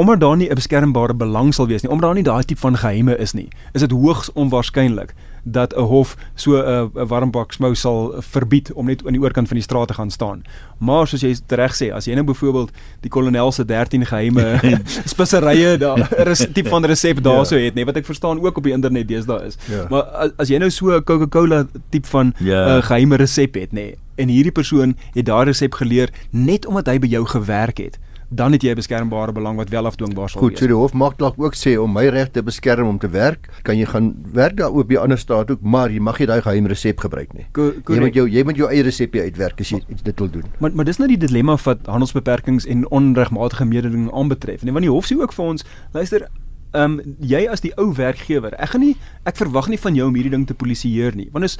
omdat 0.00 0.20
daar 0.20 0.36
nie 0.36 0.48
'n 0.48 0.56
beskermbare 0.56 1.14
belang 1.14 1.52
sal 1.52 1.68
wees 1.68 1.82
nie 1.82 1.92
omdat 1.92 2.08
daar 2.08 2.16
nie 2.16 2.24
daai 2.24 2.44
tipe 2.44 2.60
van 2.60 2.76
geheime 2.76 3.16
is 3.18 3.34
nie 3.34 3.48
is 3.74 3.84
dit 3.84 3.92
hoogs 3.92 4.32
onwaarskynlik 4.32 5.12
dat 5.44 5.74
'n 5.76 5.80
hof 5.80 6.16
so 6.34 6.56
'n 6.56 6.90
uh, 6.96 7.06
warmbak 7.06 7.52
smou 7.52 7.74
sal 7.74 8.14
verbied 8.18 8.72
om 8.72 8.86
net 8.86 9.06
aan 9.06 9.12
die 9.12 9.20
oorkant 9.20 9.48
van 9.48 9.56
die 9.56 9.64
straat 9.64 9.88
te 9.88 9.94
gaan 9.94 10.10
staan. 10.10 10.42
Maar 10.78 11.06
soos 11.06 11.20
jy 11.20 11.36
reg 11.48 11.74
sê, 11.74 11.92
as 11.92 12.04
jy 12.04 12.14
nou 12.14 12.24
byvoorbeeld 12.24 12.70
die 13.00 13.10
kolonel 13.10 13.52
se 13.52 13.64
13 13.64 14.06
geheime 14.06 14.60
speserye 15.12 15.76
daar, 15.78 16.08
'n 16.24 16.52
tipe 16.52 16.68
van 16.68 16.84
resep 16.84 17.22
daarso 17.22 17.56
ja. 17.56 17.64
het, 17.64 17.74
nê, 17.74 17.84
wat 17.84 17.96
ek 17.96 18.04
verstaan 18.04 18.40
ook 18.40 18.56
op 18.56 18.62
die 18.62 18.72
internet 18.72 19.08
deesdae 19.08 19.46
is. 19.46 19.56
Ja. 19.68 19.86
Maar 19.90 20.02
as, 20.02 20.30
as 20.36 20.48
jy 20.48 20.58
nou 20.58 20.70
so 20.70 20.96
'n 20.96 21.04
Coca-Cola 21.04 21.66
tipe 21.88 22.08
van 22.08 22.26
'n 22.26 22.44
ja. 22.44 22.76
uh, 22.76 22.82
geheime 22.82 23.16
resep 23.16 23.54
het, 23.54 23.72
nê, 23.72 23.94
en 24.14 24.28
hierdie 24.28 24.52
persoon 24.52 24.96
het 25.14 25.26
daardie 25.26 25.52
resep 25.52 25.74
geleer 25.74 26.10
net 26.30 26.66
omdat 26.66 26.86
hy 26.86 26.98
by 26.98 27.06
jou 27.06 27.26
gewerk 27.26 27.78
het 27.78 27.98
dan 28.28 28.52
het 28.52 28.62
jy 28.62 28.70
'n 28.70 28.74
beskermbare 28.74 29.32
belang 29.32 29.56
wat 29.56 29.68
wel 29.68 29.86
afdwingbaar 29.86 30.30
sal 30.30 30.40
Goed, 30.40 30.50
wees. 30.50 30.58
Goed, 30.60 30.68
so 30.68 30.74
die 30.74 30.80
hof 30.80 30.92
mag 30.92 31.16
dalk 31.16 31.34
ook 31.38 31.54
sê 31.54 31.78
om 31.78 31.92
my 31.92 32.06
reg 32.08 32.30
te 32.30 32.42
beskerm 32.42 32.86
om 32.88 32.98
te 32.98 33.08
werk, 33.08 33.48
kan 33.62 33.78
jy 33.78 33.84
gaan 33.84 34.14
werk 34.32 34.56
daar 34.56 34.70
op 34.70 34.88
by 34.88 34.96
ander 34.96 35.18
staat 35.18 35.50
ook, 35.50 35.60
maar 35.62 35.90
jy 35.90 36.00
mag 36.00 36.18
nie 36.18 36.26
daai 36.26 36.42
geheim 36.42 36.66
resep 36.66 36.98
gebruik 36.98 37.32
nie. 37.32 37.46
Ko 37.52 37.72
jy 37.88 38.00
moet 38.00 38.14
jou 38.14 38.28
jy 38.28 38.44
moet 38.44 38.56
jou 38.56 38.70
eie 38.70 38.82
resepie 38.82 39.20
uitwerk 39.20 39.60
as 39.60 39.70
jy 39.70 39.82
iets 39.88 40.02
dit 40.02 40.18
wil 40.18 40.30
doen. 40.30 40.44
Maar 40.58 40.70
maar 40.74 40.84
dis 40.84 40.98
nou 40.98 41.08
die 41.08 41.18
dilemma 41.18 41.56
wat 41.64 41.86
handelsbeperkings 41.86 42.66
en 42.66 42.90
onregmatige 42.90 43.64
mededinging 43.64 44.12
aanbetref. 44.12 44.62
Nee, 44.62 44.72
want 44.72 44.84
die 44.84 44.92
hof 44.92 45.06
sê 45.06 45.16
ook 45.16 45.32
vir 45.32 45.44
ons, 45.44 45.64
luister, 45.92 46.28
ehm 46.74 46.98
um, 46.98 47.16
jy 47.20 47.46
as 47.50 47.60
die 47.60 47.72
ou 47.78 47.92
werkgewer, 47.94 48.54
ek 48.58 48.74
gaan 48.74 48.80
nie 48.80 48.96
ek 49.24 49.36
verwag 49.38 49.68
nie 49.70 49.78
van 49.78 49.94
jou 49.94 50.08
om 50.08 50.14
hierdie 50.14 50.32
ding 50.34 50.46
te 50.46 50.54
polisieer 50.54 51.14
nie. 51.14 51.28
Want 51.32 51.44
is 51.44 51.58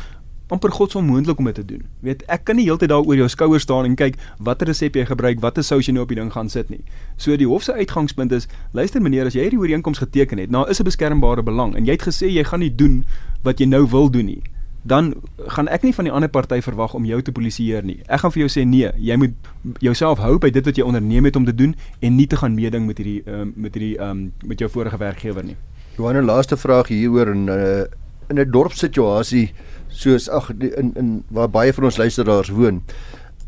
amper 0.55 0.73
godsonmoontlik 0.75 1.41
om 1.43 1.51
dit 1.51 1.59
te 1.59 1.65
doen. 1.67 1.83
Weet, 2.07 2.23
ek 2.33 2.47
kan 2.49 2.59
nie 2.59 2.67
heeltyd 2.69 2.93
daar 2.93 3.05
oor 3.05 3.19
jou 3.19 3.29
skouer 3.33 3.63
staan 3.63 3.89
en 3.89 3.99
kyk 3.99 4.17
watter 4.39 4.71
resep 4.71 4.97
jy 4.99 5.05
gebruik, 5.11 5.43
watter 5.43 5.67
sous 5.67 5.89
jy 5.89 5.97
nou 5.97 6.07
op 6.07 6.15
die 6.15 6.21
ding 6.21 6.33
gaan 6.33 6.51
sit 6.53 6.71
nie. 6.73 6.83
So 7.21 7.37
die 7.41 7.49
hof 7.51 7.67
se 7.67 7.77
uitgangspunt 7.77 8.33
is, 8.37 8.49
luister 8.73 9.03
meneer, 9.03 9.29
as 9.31 9.37
jy 9.37 9.49
hierdie 9.49 9.61
ooreenkoms 9.61 10.03
geteken 10.05 10.43
het, 10.43 10.51
nou 10.55 10.65
is 10.71 10.81
'n 10.81 10.89
beskermbare 10.89 11.43
belang 11.43 11.77
en 11.77 11.85
jy 11.85 11.99
het 11.99 12.09
gesê 12.09 12.31
jy 12.31 12.45
gaan 12.45 12.61
nie 12.61 12.75
doen 12.75 13.05
wat 13.43 13.61
jy 13.61 13.67
nou 13.67 13.87
wil 13.87 14.11
doen 14.11 14.27
nie, 14.27 14.43
dan 14.85 15.15
gaan 15.49 15.69
ek 15.69 15.83
nie 15.83 15.95
van 15.97 16.05
die 16.05 16.13
ander 16.13 16.29
party 16.29 16.61
verwag 16.61 16.95
om 16.95 17.07
jou 17.09 17.23
te 17.25 17.33
polisieer 17.33 17.85
nie. 17.85 18.03
Ek 18.05 18.21
gaan 18.21 18.33
vir 18.35 18.45
jou 18.45 18.51
sê 18.53 18.65
nee, 18.69 18.91
jy 19.01 19.17
moet 19.17 19.33
jouself 19.81 20.21
hou 20.21 20.37
by 20.39 20.51
dit 20.53 20.65
wat 20.65 20.77
jy 20.77 20.85
onderneem 20.85 21.25
het 21.25 21.37
om 21.41 21.47
te 21.49 21.55
doen 21.57 21.73
en 22.01 22.17
nie 22.17 22.27
te 22.29 22.37
gaan 22.37 22.55
meeding 22.55 22.85
met 22.87 23.01
hierdie 23.01 23.23
um, 23.25 23.55
met 23.57 23.75
hierdie 23.75 23.97
um, 24.05 24.27
met 24.45 24.61
jou 24.61 24.69
vorige 24.69 25.01
werkgewer 25.01 25.45
nie. 25.45 25.57
Johan, 25.97 26.17
'n 26.17 26.29
laaste 26.29 26.57
vraag 26.57 26.89
hieroor 26.93 27.33
in 27.33 27.45
'n 27.45 27.49
uh, 27.49 27.85
in 28.29 28.39
'n 28.39 28.51
dorpssituasie 28.51 29.53
soos 29.95 30.29
ag 30.29 30.51
in 30.59 30.93
in 30.99 31.11
waar 31.31 31.51
baie 31.51 31.73
van 31.73 31.89
ons 31.89 31.99
luisteraars 32.01 32.51
woon, 32.55 32.83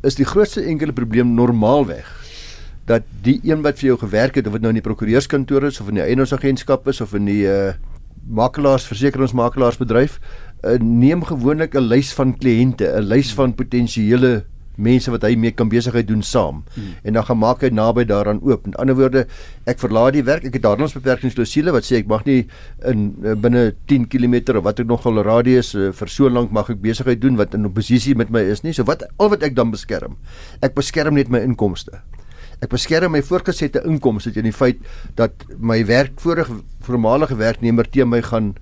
is 0.06 0.18
die 0.18 0.28
grootste 0.28 0.62
enkele 0.62 0.94
probleem 0.94 1.34
normaalweg. 1.34 2.06
Dat 2.86 3.02
die 3.26 3.40
een 3.42 3.64
wat 3.66 3.80
vir 3.80 3.90
jou 3.90 3.98
gewerk 3.98 4.38
het 4.38 4.46
of 4.46 4.54
dit 4.54 4.62
nou 4.62 4.70
in 4.70 4.78
die 4.78 4.86
prokureurskantoor 4.86 5.66
is 5.66 5.80
of 5.82 5.88
in 5.90 5.98
die 5.98 6.06
eienaarsagentskap 6.06 6.86
is 6.88 7.00
of 7.02 7.14
in 7.18 7.26
die 7.26 7.42
uh, 7.50 7.74
makelaars 8.26 8.86
versekeringsmakelaarsbedryf 8.86 10.20
uh, 10.20 10.78
neem 10.78 11.24
gewoonlik 11.24 11.74
'n 11.74 11.88
lys 11.90 12.12
van 12.14 12.36
kliënte, 12.38 12.86
'n 12.86 13.08
lys 13.10 13.34
van 13.34 13.54
potensiële 13.54 14.44
mense 14.76 15.10
wat 15.12 15.24
hy 15.26 15.34
mee 15.40 15.54
kan 15.56 15.70
besigheid 15.72 16.08
doen 16.08 16.22
saam. 16.22 16.62
Hmm. 16.74 16.94
En 17.02 17.18
dan 17.18 17.26
gaan 17.28 17.40
maak 17.40 17.64
hy 17.64 17.70
naby 17.74 18.04
daaraan 18.08 18.40
oop. 18.44 18.66
In 18.68 18.76
ander 18.80 18.96
woorde, 18.98 19.26
ek 19.68 19.80
verlaat 19.82 20.16
die 20.16 20.24
werk. 20.26 20.44
Ek 20.48 20.58
het 20.58 20.68
handelsbeperkingsklausule 20.68 21.74
wat 21.74 21.88
sê 21.88 22.00
ek 22.02 22.10
mag 22.10 22.26
nie 22.28 22.42
in 22.88 23.08
eh, 23.24 23.36
binne 23.40 23.70
10 23.90 24.08
km 24.12 24.58
of 24.58 24.66
wat 24.68 24.82
ek 24.82 24.90
nogal 24.90 25.22
radius 25.26 25.74
uh, 25.74 25.88
vir 25.96 26.12
so 26.12 26.28
lank 26.32 26.52
mag 26.54 26.68
ek 26.72 26.82
besigheid 26.84 27.22
doen 27.22 27.38
wat 27.40 27.54
in 27.56 27.68
oppositie 27.68 28.16
met 28.18 28.30
my 28.32 28.44
is 28.44 28.62
nie. 28.64 28.74
So 28.76 28.86
wat 28.88 29.06
al 29.16 29.32
wat 29.32 29.46
ek 29.46 29.56
dan 29.56 29.72
beskerm. 29.74 30.20
Ek 30.64 30.76
beskerm 30.76 31.16
net 31.16 31.32
my 31.32 31.42
inkomste. 31.44 32.02
Ek 32.64 32.70
beskerm 32.72 33.12
my 33.12 33.20
voortgesette 33.24 33.82
inkomste 33.84 34.32
teen 34.32 34.48
die 34.48 34.54
feit 34.54 34.80
dat 35.18 35.44
my 35.60 35.82
werk 35.88 36.20
vorige 36.22 36.62
voormalige 36.86 37.36
werknemer 37.36 37.88
teen 37.88 38.08
my 38.08 38.22
gaan 38.24 38.54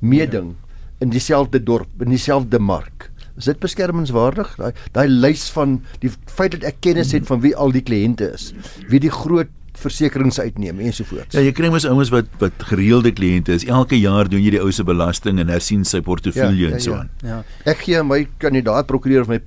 meeding 0.00 0.54
ja. 0.54 0.84
in 1.00 1.10
dieselfde 1.10 1.58
dorp, 1.62 1.90
in 2.02 2.14
dieselfde 2.14 2.60
mark. 2.62 3.10
Is 3.38 3.48
dit 3.50 3.60
beskermingswaardig? 3.62 4.56
Daai 4.58 4.72
daai 4.96 5.08
lys 5.08 5.48
van 5.54 5.80
die 6.02 6.10
feit 6.26 6.56
dat 6.56 6.66
ek 6.72 6.82
kennis 6.84 7.14
het 7.16 7.26
van 7.30 7.42
wie 7.44 7.54
al 7.56 7.72
die 7.74 7.84
kliënte 7.84 8.32
is, 8.34 8.52
wie 8.88 9.00
die 9.02 9.12
groot 9.12 9.50
versekerings 9.80 10.38
uitneem 10.40 10.80
ensovoorts. 10.84 11.34
Ja, 11.34 11.42
jy 11.44 11.52
kry 11.56 11.70
mos 11.72 11.86
ouens 11.88 12.12
wat 12.12 12.28
wat 12.42 12.64
gereelde 12.70 13.12
kliënte 13.16 13.54
is. 13.56 13.64
Elke 13.68 13.98
jaar 13.98 14.28
doen 14.30 14.42
jy 14.44 14.54
die 14.56 14.62
ou 14.62 14.70
se 14.74 14.84
belasting 14.86 15.40
en 15.42 15.52
hersien 15.52 15.86
sy 15.88 16.02
portefeulje 16.04 16.66
ja, 16.66 16.72
ja, 16.72 16.76
en 16.76 16.84
so 16.84 16.96
aan. 16.98 17.10
Ja, 17.22 17.40
ja. 17.40 17.58
Ek 17.72 17.84
gee 17.86 18.02
my 18.06 18.22
kandidaat 18.42 18.88
prokureur 18.90 19.24
of 19.24 19.32
my 19.32 19.40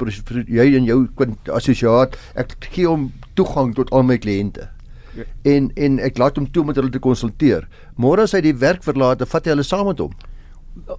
jy 0.48 0.68
en 0.80 0.90
jou 0.90 1.00
assosiaat, 1.54 2.18
ek 2.40 2.58
gee 2.70 2.90
hom 2.90 3.12
toegang 3.38 3.76
tot 3.78 3.94
al 3.94 4.06
my 4.08 4.18
kliënte. 4.22 4.70
Ja. 5.14 5.30
En 5.54 5.70
en 5.78 6.02
ek 6.02 6.18
laat 6.22 6.40
hom 6.42 6.50
toe 6.50 6.66
om 6.66 6.72
met 6.74 6.82
hulle 6.82 6.94
te 6.94 7.02
konsulteer. 7.04 7.68
Môre 8.02 8.26
as 8.26 8.34
hy 8.34 8.42
die 8.46 8.58
werk 8.58 8.86
verlaat, 8.86 9.26
vat 9.30 9.46
hy 9.46 9.54
hulle 9.54 9.68
saam 9.68 9.90
met 9.92 10.02
hom. 10.02 10.14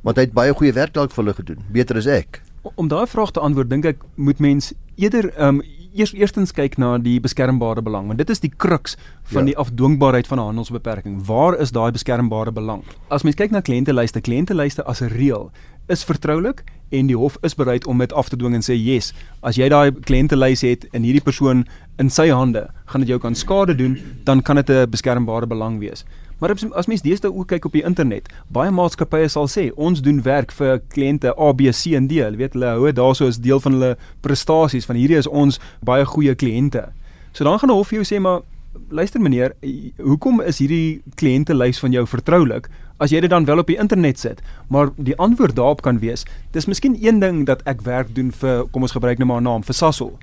Want 0.07 0.19
hy 0.21 0.29
het 0.29 0.35
baie 0.37 0.55
goeie 0.55 0.75
werk 0.75 0.95
dalk 0.95 1.11
vir 1.11 1.25
hulle 1.25 1.39
gedoen, 1.41 1.65
beter 1.75 1.99
as 1.99 2.07
ek 2.07 2.44
om 2.75 2.89
daai 2.89 3.07
vraag 3.07 3.31
te 3.31 3.41
antwoord 3.41 3.71
dink 3.71 3.85
ek 3.85 4.05
moet 4.17 4.39
mens 4.39 4.73
eerder 4.97 5.31
ehm 5.37 5.61
um, 5.61 5.65
eers 5.95 6.11
eerstens 6.19 6.51
kyk 6.51 6.75
na 6.83 6.97
die 6.99 7.21
beskermbare 7.23 7.83
belang 7.87 8.09
want 8.11 8.19
dit 8.19 8.31
is 8.31 8.41
die 8.43 8.51
kruks 8.51 8.97
van 9.31 9.45
ja. 9.45 9.53
die 9.53 9.59
afdwingbaarheid 9.63 10.27
van 10.27 10.39
'n 10.39 10.47
handelsbeperking. 10.51 11.23
Waar 11.27 11.59
is 11.61 11.71
daai 11.71 11.93
beskermbare 11.93 12.53
belang? 12.53 12.83
As 13.09 13.23
mens 13.23 13.37
kyk 13.37 13.51
na 13.51 13.61
kliëntelyste, 13.61 14.21
kliëntelyste 14.21 14.83
as 14.83 15.03
'n 15.03 15.09
reël 15.09 15.53
is 15.89 16.05
vertroulik 16.05 16.65
en 16.91 17.07
die 17.07 17.17
hof 17.17 17.37
is 17.43 17.55
bereid 17.55 17.87
om 17.87 17.99
dit 17.99 18.13
af 18.13 18.29
te 18.29 18.37
dwing 18.37 18.55
en 18.55 18.63
sê 18.63 18.75
yes, 18.75 19.13
as 19.43 19.57
jy 19.57 19.69
daai 19.69 19.93
kliëntelys 19.93 20.63
het 20.63 20.87
en 20.93 21.03
hierdie 21.03 21.23
persoon 21.25 21.65
in 21.99 22.11
sy 22.11 22.29
hande 22.29 22.69
gaan 22.87 23.01
dit 23.01 23.09
jou 23.09 23.19
kan 23.19 23.35
skade 23.35 23.75
doen, 23.75 23.99
dan 24.25 24.43
kan 24.43 24.57
dit 24.57 24.71
'n 24.71 24.91
beskermbare 24.91 25.47
belang 25.47 25.79
wees. 25.79 26.05
Maar 26.39 26.55
as 26.75 26.87
mens 26.87 27.03
deesdae 27.03 27.33
ook 27.33 27.47
kyk 27.47 27.65
op 27.65 27.73
die 27.73 27.85
internet, 27.85 28.29
baie 28.49 28.71
maatskappye 28.71 29.29
sal 29.29 29.47
sê 29.49 29.71
ons 29.77 30.03
doen 30.03 30.23
werk 30.23 30.53
vir 30.53 30.81
kliënte 30.95 31.35
A, 31.39 31.53
B, 31.53 31.71
C 31.71 31.95
en 31.95 32.09
D. 32.11 32.19
Hulle 32.25 32.41
weet 32.41 32.57
hulle 32.59 32.73
hou 32.75 32.87
dit 32.87 32.97
daarso 32.97 33.29
as 33.31 33.39
deel 33.39 33.61
van 33.61 33.79
hulle 33.79 33.93
prestasies 34.21 34.89
van 34.89 34.97
hierdie 34.97 35.21
is 35.21 35.31
ons 35.31 35.61
baie 35.85 36.05
goeie 36.05 36.35
kliënte. 36.35 36.89
So 37.33 37.45
dan 37.45 37.59
gaan 37.59 37.71
'n 37.71 37.75
hof 37.75 37.89
vir 37.89 38.03
jou 38.03 38.05
sê 38.05 38.21
maar 38.21 38.43
luister 38.91 39.21
meneer, 39.21 39.55
hoekom 40.03 40.41
is 40.41 40.59
hierdie 40.59 41.03
kliëntelys 41.15 41.79
van 41.79 41.93
jou 41.93 42.07
vertroulik 42.07 42.69
as 42.99 43.11
jy 43.11 43.21
dit 43.21 43.31
dan 43.31 43.45
wel 43.45 43.59
op 43.59 43.67
die 43.67 43.79
internet 43.79 44.19
sit? 44.19 44.43
Maar 44.69 44.91
die 44.97 45.17
antwoord 45.17 45.57
daarop 45.57 45.83
kan 45.83 45.99
wees, 45.99 46.25
dis 46.51 46.67
miskien 46.67 46.97
een 47.01 47.21
ding 47.21 47.47
dat 47.47 47.63
ek 47.67 47.83
werk 47.83 48.15
doen 48.15 48.33
vir 48.33 48.67
kom 48.71 48.83
ons 48.83 48.93
gebruik 48.93 49.19
nou 49.19 49.27
maar 49.27 49.41
'n 49.41 49.45
naam 49.45 49.63
vir 49.63 49.75
Sasol. 49.75 50.19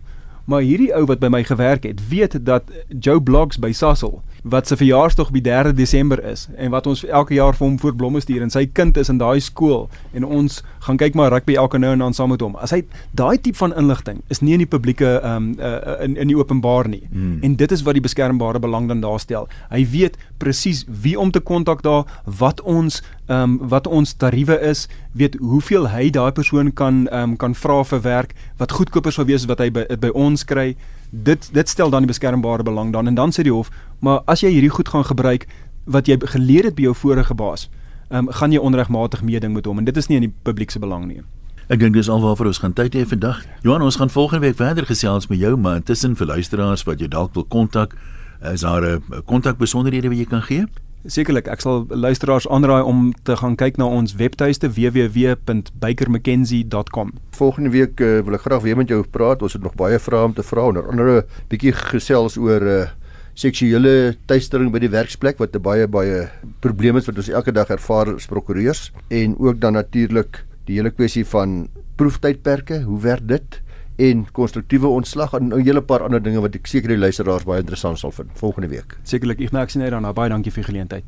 Maar 0.45 0.62
hierdie 0.62 0.93
ou 0.95 1.06
wat 1.06 1.19
by 1.19 1.28
my 1.28 1.43
gewerk 1.43 1.84
het, 1.84 2.10
weet 2.10 2.45
dat 2.45 2.63
Joe 3.00 3.21
Blogs 3.21 3.60
by 3.60 3.71
Sasol 3.71 4.21
wat 4.41 4.67
se 4.67 4.77
verjaarsdag 4.77 5.27
op 5.27 5.34
die 5.34 5.41
3 5.41 5.73
Desember 5.73 6.23
is 6.23 6.47
en 6.58 6.71
wat 6.73 6.88
ons 6.88 7.04
elke 7.06 7.34
jaar 7.34 7.54
vir 7.54 7.67
hom 7.67 7.80
voor 7.80 7.95
blomme 7.95 8.21
stuur 8.21 8.41
en 8.41 8.49
sy 8.49 8.65
kind 8.65 8.97
is 8.97 9.10
in 9.10 9.19
daai 9.21 9.39
skool 9.39 9.89
en 10.17 10.25
ons 10.25 10.62
gaan 10.82 10.97
kyk 10.97 11.15
maar 11.15 11.30
rugby 11.30 11.54
elke 11.62 11.77
nou 11.77 11.91
en 11.93 12.01
dan 12.01 12.13
saam 12.13 12.32
met 12.34 12.41
hom. 12.41 12.56
As 12.58 12.73
hy 12.73 12.82
daai 13.17 13.38
tipe 13.38 13.58
van 13.60 13.75
inligting 13.77 14.23
is 14.34 14.41
nie 14.41 14.56
in 14.58 14.63
die 14.63 14.69
publieke 14.69 15.19
ehm 15.19 15.36
um, 15.36 15.49
uh, 15.60 15.99
in 16.01 16.17
in 16.17 16.32
die 16.32 16.38
openbaar 16.38 16.89
nie. 16.89 17.04
Hmm. 17.12 17.38
En 17.45 17.56
dit 17.56 17.71
is 17.71 17.84
wat 17.86 17.97
die 17.97 18.04
beskermbare 18.04 18.60
belang 18.60 18.88
dan 18.89 19.01
daar 19.01 19.19
stel. 19.19 19.49
Hy 19.69 19.86
weet 19.91 20.17
presies 20.41 20.86
wie 20.88 21.19
om 21.19 21.32
te 21.32 21.39
kontak 21.39 21.84
daar, 21.86 22.06
wat 22.25 22.62
ons 22.62 23.01
ehm 23.27 23.43
um, 23.43 23.69
wat 23.69 23.88
ons 23.88 24.13
tariewe 24.13 24.58
is, 24.71 24.88
weet 25.12 25.38
hoeveel 25.39 25.89
hy 25.89 26.10
daai 26.10 26.32
persoon 26.32 26.73
kan 26.73 27.06
ehm 27.08 27.32
um, 27.32 27.38
kan 27.38 27.56
vra 27.56 27.84
vir 27.84 28.01
werk, 28.01 28.34
wat 28.58 28.71
goedkoper 28.71 29.12
sou 29.13 29.25
wees 29.25 29.45
wat 29.45 29.60
hy 29.60 29.69
by, 29.69 29.86
by 29.99 30.10
ons 30.13 30.45
kry. 30.45 30.75
Dit 31.12 31.50
dit 31.54 31.69
stel 31.69 31.89
dan 31.91 32.06
die 32.06 32.08
beskermbare 32.08 32.63
belang 32.63 32.93
dan 32.93 33.08
en 33.08 33.15
dan 33.15 33.32
sê 33.36 33.43
die 33.43 33.52
hof, 33.52 33.69
maar 34.00 34.21
as 34.26 34.41
jy 34.41 34.50
hierdie 34.50 34.71
goed 34.71 34.89
gaan 34.89 35.04
gebruik 35.04 35.47
wat 35.86 36.08
jy 36.08 36.15
geleer 36.24 36.63
het 36.69 36.76
by 36.76 36.88
jou 36.88 36.95
vorige 36.95 37.36
baas, 37.36 37.67
um, 38.10 38.30
gaan 38.32 38.52
jy 38.52 38.60
onregmatig 38.63 39.21
meeding 39.21 39.54
met 39.54 39.65
hom 39.67 39.78
en 39.78 39.86
dit 39.86 39.97
is 39.97 40.08
nie 40.08 40.21
in 40.21 40.30
die 40.30 40.34
publiek 40.43 40.71
se 40.71 40.80
belang 40.80 41.10
nie. 41.10 41.19
Ek 41.67 41.80
dink 41.80 41.95
dis 41.95 42.10
alwaar 42.10 42.39
ons 42.47 42.60
gaan 42.63 42.74
tyd 42.74 42.95
hê 42.95 43.04
vandag. 43.08 43.43
Johan, 43.63 43.84
ons 43.84 44.00
gaan 44.00 44.10
volgende 44.10 44.47
week 44.47 44.56
verder 44.56 44.86
gesels 44.86 45.28
met 45.28 45.39
jou, 45.39 45.58
maar 45.58 45.82
intussen 45.82 46.15
vir 46.15 46.28
luisteraars 46.28 46.84
wat 46.88 47.00
jy 47.00 47.08
dalk 47.12 47.36
wil 47.36 47.45
kontak, 47.45 47.95
is 48.41 48.62
daar 48.62 48.84
'n 48.84 49.24
kontak 49.26 49.58
besonderhede 49.58 50.08
wat 50.08 50.17
jy 50.17 50.26
kan 50.26 50.41
gee? 50.41 50.65
Sekerlik, 51.10 51.48
ek 51.50 51.64
sal 51.64 51.88
luisteraars 51.90 52.46
aanraai 52.54 52.84
om 52.86 53.08
te 53.26 53.34
gaan 53.40 53.56
kyk 53.58 53.80
na 53.82 53.88
ons 53.90 54.14
webtuiste 54.20 54.70
www.bakermckenzie.com. 54.70 57.10
Volgende 57.34 57.74
week 57.74 57.98
uh, 58.06 58.22
wil 58.22 58.38
ek 58.38 58.46
graag 58.46 58.62
weer 58.62 58.78
met 58.78 58.86
jou 58.94 59.02
praat. 59.10 59.42
Ons 59.42 59.58
het 59.58 59.66
nog 59.66 59.74
baie 59.80 59.98
vrae 59.98 60.30
om 60.30 60.36
te 60.38 60.46
vra, 60.46 60.70
onder 60.70 60.86
andere 60.94 61.26
bietjie 61.50 61.74
gesels 61.74 62.38
oor 62.38 62.62
uh, 62.62 62.94
seksuele 63.34 64.14
teistering 64.30 64.70
by 64.70 64.78
die 64.84 64.92
werksplek 64.94 65.42
wat 65.42 65.58
'n 65.58 65.66
baie 65.66 65.90
baie 65.90 66.30
probleem 66.62 67.02
is 67.02 67.10
wat 67.10 67.18
ons 67.18 67.34
elke 67.34 67.50
dag 67.52 67.74
ervaar 67.74 68.14
as 68.14 68.30
prokureurs 68.30 68.94
en 69.10 69.34
ook 69.40 69.58
dan 69.58 69.74
natuurlik 69.74 70.46
die 70.70 70.78
hele 70.78 70.92
kwessie 70.92 71.26
van 71.26 71.68
proeftydperke, 71.98 72.82
hoe 72.86 73.02
werk 73.02 73.28
dit? 73.28 73.61
En 73.97 74.25
konstruktiewe 74.32 74.88
ontslag 74.88 75.34
en 75.34 75.54
'n 75.54 75.63
hele 75.63 75.82
paar 75.82 76.04
ander 76.04 76.23
dinge 76.23 76.41
wat 76.41 76.56
ek 76.56 76.67
seker 76.67 76.89
die 76.89 76.97
luisteraars 76.97 77.43
baie 77.43 77.60
interessant 77.60 77.99
sal 77.99 78.12
vind 78.12 78.30
volgende 78.34 78.67
week. 78.69 78.97
Sekerlik, 79.04 79.41
ek 79.41 79.51
maak 79.51 79.69
sien 79.69 79.82
uit 79.82 79.91
daarna. 79.91 80.13
Baie 80.13 80.30
dankie 80.30 80.51
vir 80.51 80.63
die 80.63 80.71
geleentheid. 80.71 81.04